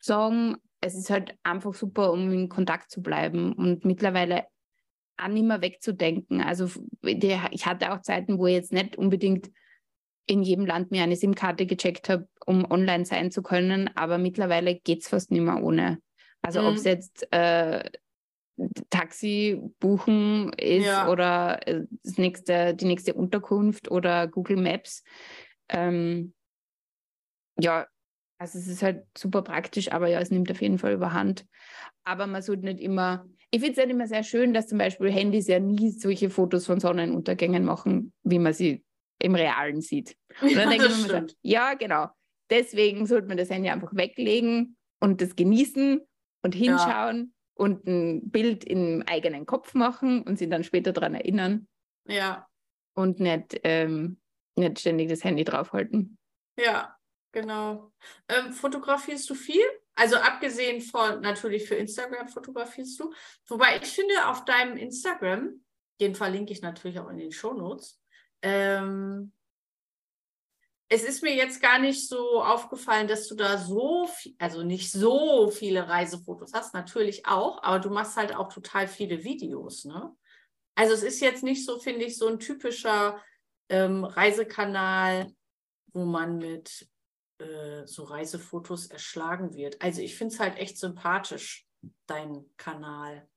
[0.00, 0.56] sagen.
[0.80, 4.46] Es ist halt einfach super, um in Kontakt zu bleiben und mittlerweile
[5.16, 6.40] auch nicht mehr wegzudenken.
[6.40, 6.70] Also
[7.02, 9.50] ich hatte auch Zeiten, wo ich jetzt nicht unbedingt
[10.26, 14.76] in jedem Land mir eine SIM-Karte gecheckt habe, um online sein zu können, aber mittlerweile
[14.76, 16.00] geht es fast nicht mehr ohne.
[16.42, 16.66] Also mhm.
[16.68, 17.82] ob es jetzt äh,
[18.90, 21.08] Taxi buchen ist ja.
[21.08, 25.02] oder äh, das nächste, die nächste Unterkunft oder Google Maps.
[25.68, 26.34] Ähm,
[27.58, 27.86] ja,
[28.38, 31.44] also es ist halt super praktisch, aber ja, es nimmt auf jeden Fall überhand.
[32.04, 35.10] Aber man sollte nicht immer, ich finde es halt immer sehr schön, dass zum Beispiel
[35.10, 38.84] Handys ja nie solche Fotos von Sonnenuntergängen machen, wie man sie
[39.20, 40.16] im Realen sieht.
[40.40, 42.08] Und dann ja, denke ich mir so, ja, genau.
[42.50, 46.00] Deswegen sollte man das Handy einfach weglegen und das genießen
[46.42, 47.16] und hinschauen.
[47.18, 51.66] Ja und ein Bild im eigenen Kopf machen und sich dann später daran erinnern.
[52.06, 52.46] Ja.
[52.94, 54.20] Und nicht, ähm,
[54.54, 56.18] nicht ständig das Handy draufhalten.
[56.56, 56.96] Ja,
[57.32, 57.92] genau.
[58.28, 59.64] Ähm, fotografierst du viel?
[59.94, 63.12] Also abgesehen von natürlich für Instagram fotografierst du.
[63.46, 65.64] Wobei ich finde, auf deinem Instagram,
[66.00, 68.00] den verlinke ich natürlich auch in den Shownotes,
[68.42, 69.32] ähm,
[70.90, 74.90] es ist mir jetzt gar nicht so aufgefallen, dass du da so viel, also nicht
[74.90, 80.14] so viele Reisefotos hast, natürlich auch, aber du machst halt auch total viele Videos, ne?
[80.74, 83.20] Also es ist jetzt nicht so, finde ich, so ein typischer
[83.68, 85.32] ähm, Reisekanal,
[85.92, 86.88] wo man mit
[87.38, 89.80] äh, so Reisefotos erschlagen wird.
[89.80, 91.66] Also ich finde es halt echt sympathisch,
[92.06, 93.28] dein Kanal.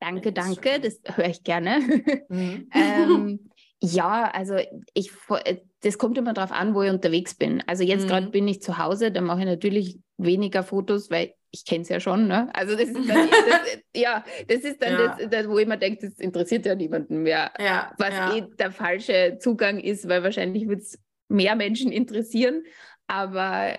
[0.00, 1.80] Danke, danke, das höre ich gerne.
[2.28, 2.68] Mhm.
[2.74, 3.50] ähm,
[3.80, 4.56] ja, also
[4.92, 5.12] ich,
[5.44, 7.62] äh, das kommt immer darauf an, wo ich unterwegs bin.
[7.66, 8.08] Also jetzt mhm.
[8.08, 11.88] gerade bin ich zu Hause, da mache ich natürlich weniger Fotos, weil ich kenne es
[11.88, 12.26] ja schon.
[12.26, 12.50] Ne?
[12.54, 15.16] Also das ist dann, das, ja, das ist dann ja.
[15.16, 17.52] das, das, wo ich mir denke, das interessiert ja niemanden mehr.
[17.58, 18.36] Ja, was ja.
[18.36, 20.98] eh der falsche Zugang ist, weil wahrscheinlich wird es
[21.28, 22.64] mehr Menschen interessieren.
[23.06, 23.76] Aber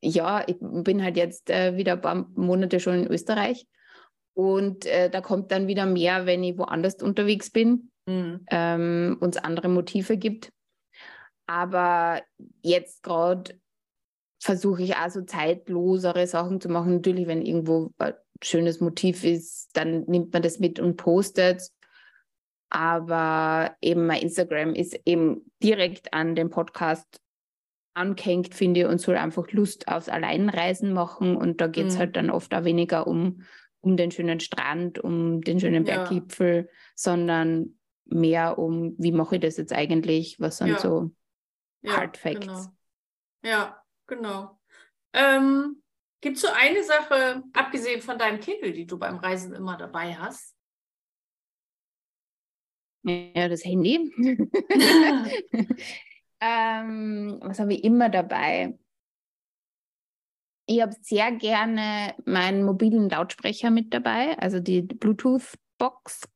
[0.00, 3.66] ja, ich bin halt jetzt äh, wieder ein paar Monate schon in Österreich.
[4.34, 8.44] Und äh, da kommt dann wieder mehr, wenn ich woanders unterwegs bin mhm.
[8.50, 10.52] ähm, uns andere Motive gibt.
[11.46, 12.22] Aber
[12.62, 13.58] jetzt gerade
[14.42, 16.96] versuche ich auch so zeitlosere Sachen zu machen.
[16.96, 21.70] Natürlich, wenn irgendwo ein schönes Motiv ist, dann nimmt man das mit und postet.
[22.68, 27.20] Aber eben mein Instagram ist eben direkt an den Podcast
[27.96, 31.36] angehängt, finde ich, und soll einfach Lust aufs Alleinreisen machen.
[31.36, 31.98] Und da geht es mhm.
[31.98, 33.42] halt dann oft auch weniger um,
[33.80, 36.72] um den schönen Strand, um den schönen Berggipfel, ja.
[36.94, 40.38] sondern mehr um, wie mache ich das jetzt eigentlich?
[40.38, 40.78] Was sind ja.
[40.78, 41.10] so
[41.82, 42.46] ja, Hard Facts?
[42.46, 42.66] Genau.
[43.42, 44.60] Ja, genau.
[45.12, 45.82] Ähm,
[46.20, 50.14] Gibt es so eine Sache, abgesehen von deinem Kindle, die du beim Reisen immer dabei
[50.14, 50.54] hast?
[53.04, 54.12] Ja, das Handy.
[56.46, 58.78] ähm, was habe ich immer dabei?
[60.68, 66.28] Ich habe sehr gerne meinen mobilen Lautsprecher mit dabei, also die Bluetooth-Box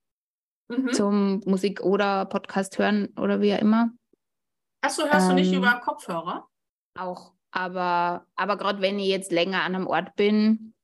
[0.68, 0.92] mhm.
[0.92, 3.90] zum Musik oder Podcast hören oder wie auch immer.
[4.82, 6.48] Achso, hörst ähm, du nicht ähm, über Kopfhörer?
[6.96, 10.74] Auch, aber, aber gerade wenn ich jetzt länger an einem Ort bin,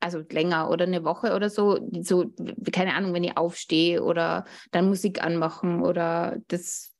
[0.00, 2.32] also länger oder eine Woche oder so, so,
[2.72, 6.91] keine Ahnung, wenn ich aufstehe oder dann Musik anmachen oder das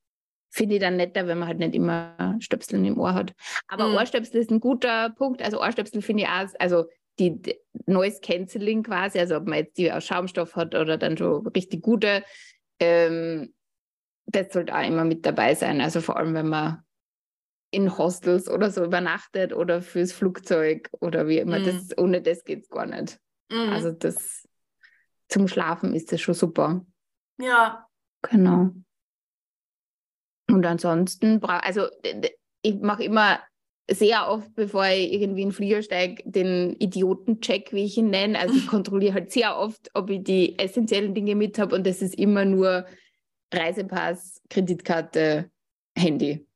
[0.53, 3.33] finde ich dann netter, wenn man halt nicht immer Stöpsel im Ohr hat.
[3.69, 3.95] Aber mhm.
[3.97, 5.43] Ohrstöpsel ist ein guter Punkt.
[5.43, 6.85] Also Ohrstöpsel finde ich auch, also
[7.19, 11.17] die, die Noise Cancelling quasi, also ob man jetzt die aus Schaumstoff hat oder dann
[11.17, 12.23] schon richtig gute,
[12.79, 13.55] ähm,
[14.27, 15.81] das sollte auch immer mit dabei sein.
[15.81, 16.83] Also vor allem, wenn man
[17.71, 21.59] in Hostels oder so übernachtet oder fürs Flugzeug oder wie immer.
[21.59, 21.65] Mhm.
[21.65, 23.19] Das, ohne das geht es gar nicht.
[23.51, 23.71] Mhm.
[23.71, 24.47] Also das
[25.29, 26.85] zum Schlafen ist das schon super.
[27.39, 27.87] Ja.
[28.21, 28.73] Genau.
[30.53, 31.87] Und ansonsten, also
[32.63, 33.41] ich mache immer
[33.91, 38.39] sehr oft, bevor ich irgendwie in den Flieger steige, den Idiotencheck, wie ich ihn nenne.
[38.39, 42.03] Also ich kontrolliere halt sehr oft, ob ich die essentiellen Dinge mit habe und das
[42.03, 42.87] ist immer nur
[43.53, 45.51] Reisepass, Kreditkarte,
[45.97, 46.47] Handy.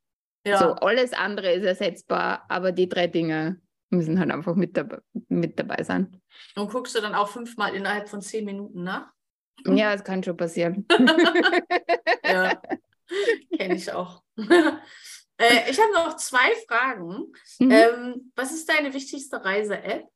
[0.46, 0.58] Ja.
[0.58, 5.58] So, alles andere ist ersetzbar, aber die drei Dinge müssen halt einfach mit, dabei, mit
[5.58, 6.20] dabei sein.
[6.54, 9.10] Und guckst du dann auch fünfmal innerhalb von zehn Minuten nach?
[9.64, 10.86] Ja, das kann schon passieren.
[12.24, 12.60] ja,
[13.56, 14.22] kenne ich auch.
[14.36, 17.32] äh, ich habe noch zwei Fragen.
[17.58, 17.70] Mhm.
[17.70, 20.08] Ähm, was ist deine wichtigste Reise-App?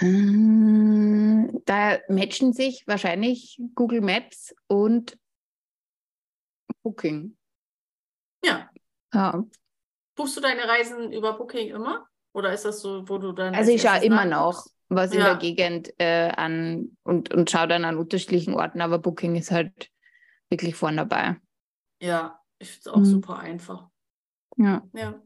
[0.00, 5.18] Äh, da matchen sich wahrscheinlich Google Maps und
[6.82, 7.36] Booking.
[8.44, 8.70] Ja.
[9.12, 9.44] ja.
[10.16, 12.06] Buchst du deine Reisen über Booking immer?
[12.32, 13.54] Oder ist das so, wo du dann.
[13.54, 15.18] Also ich schaue immer noch, was ja.
[15.18, 19.50] in der Gegend äh, an und, und schaue dann an unterschiedlichen Orten, aber Booking ist
[19.50, 19.90] halt
[20.52, 21.36] wirklich vorne dabei.
[22.00, 23.04] Ja, ich finde es auch mhm.
[23.04, 23.88] super einfach.
[24.56, 24.86] Ja.
[24.92, 25.20] Ja.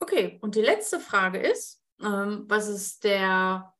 [0.00, 3.74] Okay, und die letzte Frage ist: ähm, Was ist der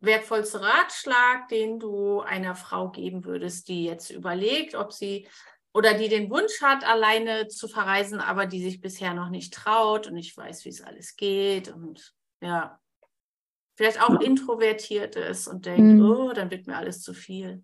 [0.00, 5.28] wertvollste Ratschlag, den du einer Frau geben würdest, die jetzt überlegt, ob sie
[5.74, 10.06] oder die den Wunsch hat, alleine zu verreisen, aber die sich bisher noch nicht traut
[10.06, 12.80] und nicht weiß, wie es alles geht und ja,
[13.76, 16.10] vielleicht auch introvertiert ist und denkt, mhm.
[16.10, 17.62] oh, dann wird mir alles zu viel.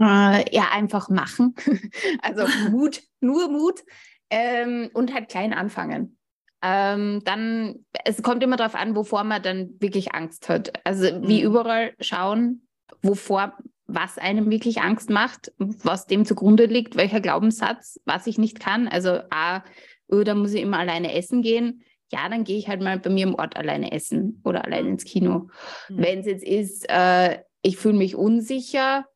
[0.00, 1.54] Äh, ja, einfach machen.
[2.22, 3.82] also Mut, nur Mut
[4.30, 6.18] ähm, und halt klein anfangen.
[6.62, 10.72] Ähm, dann, es kommt immer darauf an, wovor man dann wirklich Angst hat.
[10.84, 11.46] Also wie mhm.
[11.46, 12.66] überall schauen,
[13.02, 18.60] wovor was einem wirklich Angst macht, was dem zugrunde liegt, welcher Glaubenssatz, was ich nicht
[18.60, 18.86] kann.
[18.86, 19.62] Also A,
[20.08, 21.82] oh, da muss ich immer alleine essen gehen.
[22.10, 25.04] Ja, dann gehe ich halt mal bei mir im Ort alleine essen oder alleine ins
[25.04, 25.48] Kino.
[25.88, 25.98] Mhm.
[25.98, 29.06] Wenn es jetzt ist, äh, ich fühle mich unsicher,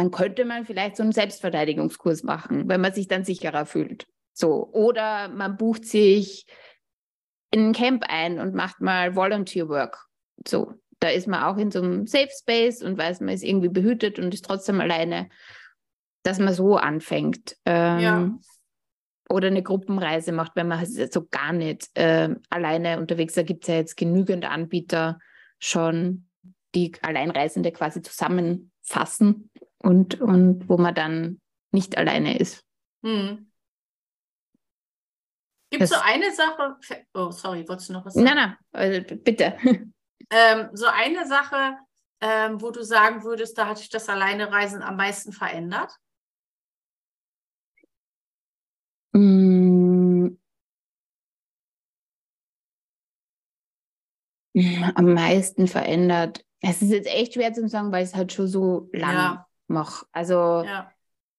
[0.00, 4.06] dann könnte man vielleicht so einen Selbstverteidigungskurs machen, wenn man sich dann sicherer fühlt.
[4.32, 4.68] So.
[4.72, 6.46] Oder man bucht sich
[7.50, 10.06] in ein Camp ein und macht mal Volunteer Work.
[10.46, 13.70] So da ist man auch in so einem Safe Space und weiß, man ist irgendwie
[13.70, 15.30] behütet und ist trotzdem alleine,
[16.22, 17.56] dass man so anfängt.
[17.64, 18.38] Ähm, ja.
[19.30, 23.38] Oder eine Gruppenreise macht, wenn man so gar nicht äh, alleine unterwegs ist.
[23.38, 25.18] Da gibt es ja jetzt genügend Anbieter
[25.58, 26.28] schon,
[26.74, 29.50] die Alleinreisende quasi zusammenfassen
[29.82, 31.40] und, und wo man dann
[31.72, 32.64] nicht alleine ist.
[33.04, 33.50] Hm.
[35.70, 36.76] Gibt es so eine Sache?
[37.14, 38.26] Oh, sorry, wolltest du noch was sagen?
[38.26, 39.56] Nein, nein, also bitte.
[40.32, 41.76] Ähm, so eine Sache,
[42.20, 45.90] ähm, wo du sagen würdest, da hat sich das Alleinereisen am meisten verändert?
[49.12, 50.28] Mm.
[54.94, 56.44] Am meisten verändert.
[56.60, 59.49] Es ist jetzt echt schwer zu sagen, weil es halt schon so lang ja.
[59.70, 60.06] Mache.
[60.12, 60.92] Also ja.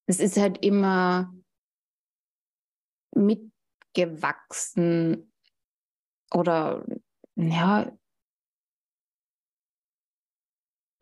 [0.08, 1.34] es ist halt immer
[3.14, 5.32] mitgewachsen
[6.32, 6.86] oder
[7.36, 7.92] ja,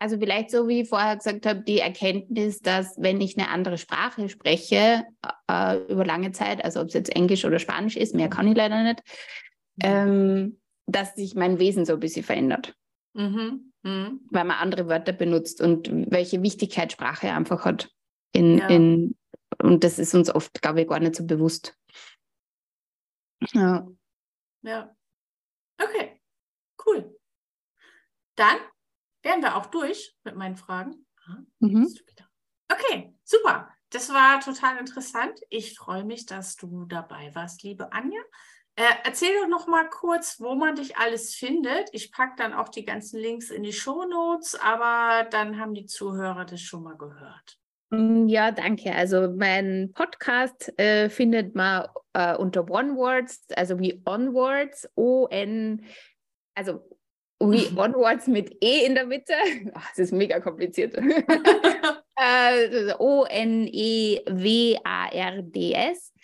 [0.00, 3.76] also vielleicht so, wie ich vorher gesagt habe, die Erkenntnis, dass wenn ich eine andere
[3.76, 5.04] Sprache spreche,
[5.46, 8.56] äh, über lange Zeit, also ob es jetzt Englisch oder Spanisch ist, mehr kann ich
[8.56, 9.02] leider nicht,
[9.76, 9.82] mhm.
[9.82, 12.74] ähm, dass sich mein Wesen so ein bisschen verändert.
[13.12, 13.69] Mhm.
[13.82, 14.20] Mhm.
[14.30, 17.90] Weil man andere Wörter benutzt und welche Wichtigkeit Sprache einfach hat.
[18.32, 18.68] In, ja.
[18.68, 19.16] in,
[19.62, 21.76] und das ist uns oft, glaube ich, gar nicht so bewusst.
[23.52, 23.86] Ja.
[24.62, 24.94] Ja.
[25.82, 26.20] Okay,
[26.84, 27.18] cool.
[28.36, 28.58] Dann
[29.22, 31.06] wären wir auch durch mit meinen Fragen.
[31.60, 31.88] Mhm.
[32.70, 33.68] Okay, super.
[33.90, 35.40] Das war total interessant.
[35.48, 38.20] Ich freue mich, dass du dabei warst, liebe Anja.
[38.80, 41.90] Äh, erzähl doch noch mal kurz, wo man dich alles findet.
[41.92, 45.84] Ich packe dann auch die ganzen Links in die Show Notes, aber dann haben die
[45.84, 47.58] Zuhörer das schon mal gehört.
[47.90, 48.94] Mm, ja, danke.
[48.94, 55.84] Also mein Podcast äh, findet man äh, unter OneWords, also wie Onwards, O-N,
[56.54, 56.80] also
[57.38, 59.34] wie Onwards mit E in der Mitte.
[59.74, 60.96] Ach, das ist mega kompliziert.
[62.98, 64.32] O-N-E-W-A-R-D-S
[66.16, 66.19] äh,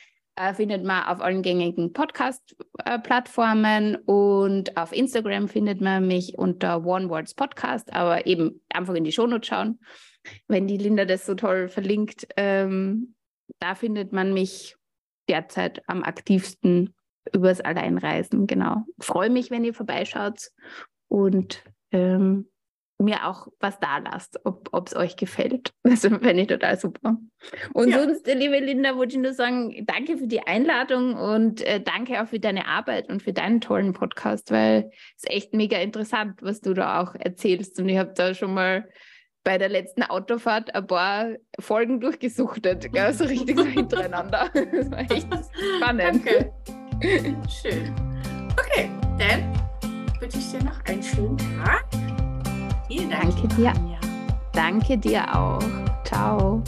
[0.55, 7.93] findet man auf allen gängigen Podcast-Plattformen und auf Instagram findet man mich unter OneWords Podcast,
[7.93, 9.81] aber eben einfach in die Shownotes schauen,
[10.47, 12.29] wenn die Linda das so toll verlinkt.
[12.37, 13.15] Ähm,
[13.61, 14.77] da findet man mich
[15.29, 16.95] derzeit am aktivsten
[17.33, 18.85] übers Alleinreisen, genau.
[19.01, 20.51] Freue mich, wenn ihr vorbeischaut
[21.09, 22.49] und ähm,
[22.99, 25.73] mir auch was da lasst, ob es euch gefällt.
[25.83, 27.17] Das fände ich total super.
[27.73, 28.03] Und ja.
[28.03, 32.27] sonst, liebe Linda, wollte ich nur sagen, danke für die Einladung und äh, danke auch
[32.27, 36.75] für deine Arbeit und für deinen tollen Podcast, weil es echt mega interessant, was du
[36.75, 37.79] da auch erzählst.
[37.79, 38.89] Und ich habe da schon mal
[39.45, 41.29] bei der letzten Autofahrt ein paar
[41.61, 43.13] Folgen durchgesuchtet, gell?
[43.13, 44.51] so richtig so hintereinander.
[44.55, 45.29] Das war echt
[45.77, 46.27] spannend.
[46.27, 46.53] Danke.
[47.49, 47.95] Schön.
[48.59, 49.55] Okay, dann
[50.21, 51.85] wünsche ich dir noch einen schönen Tag.
[52.89, 53.35] Vielen Dank.
[53.37, 53.73] Danke dir.
[54.53, 55.63] Danke dir auch.
[56.05, 56.63] Ciao.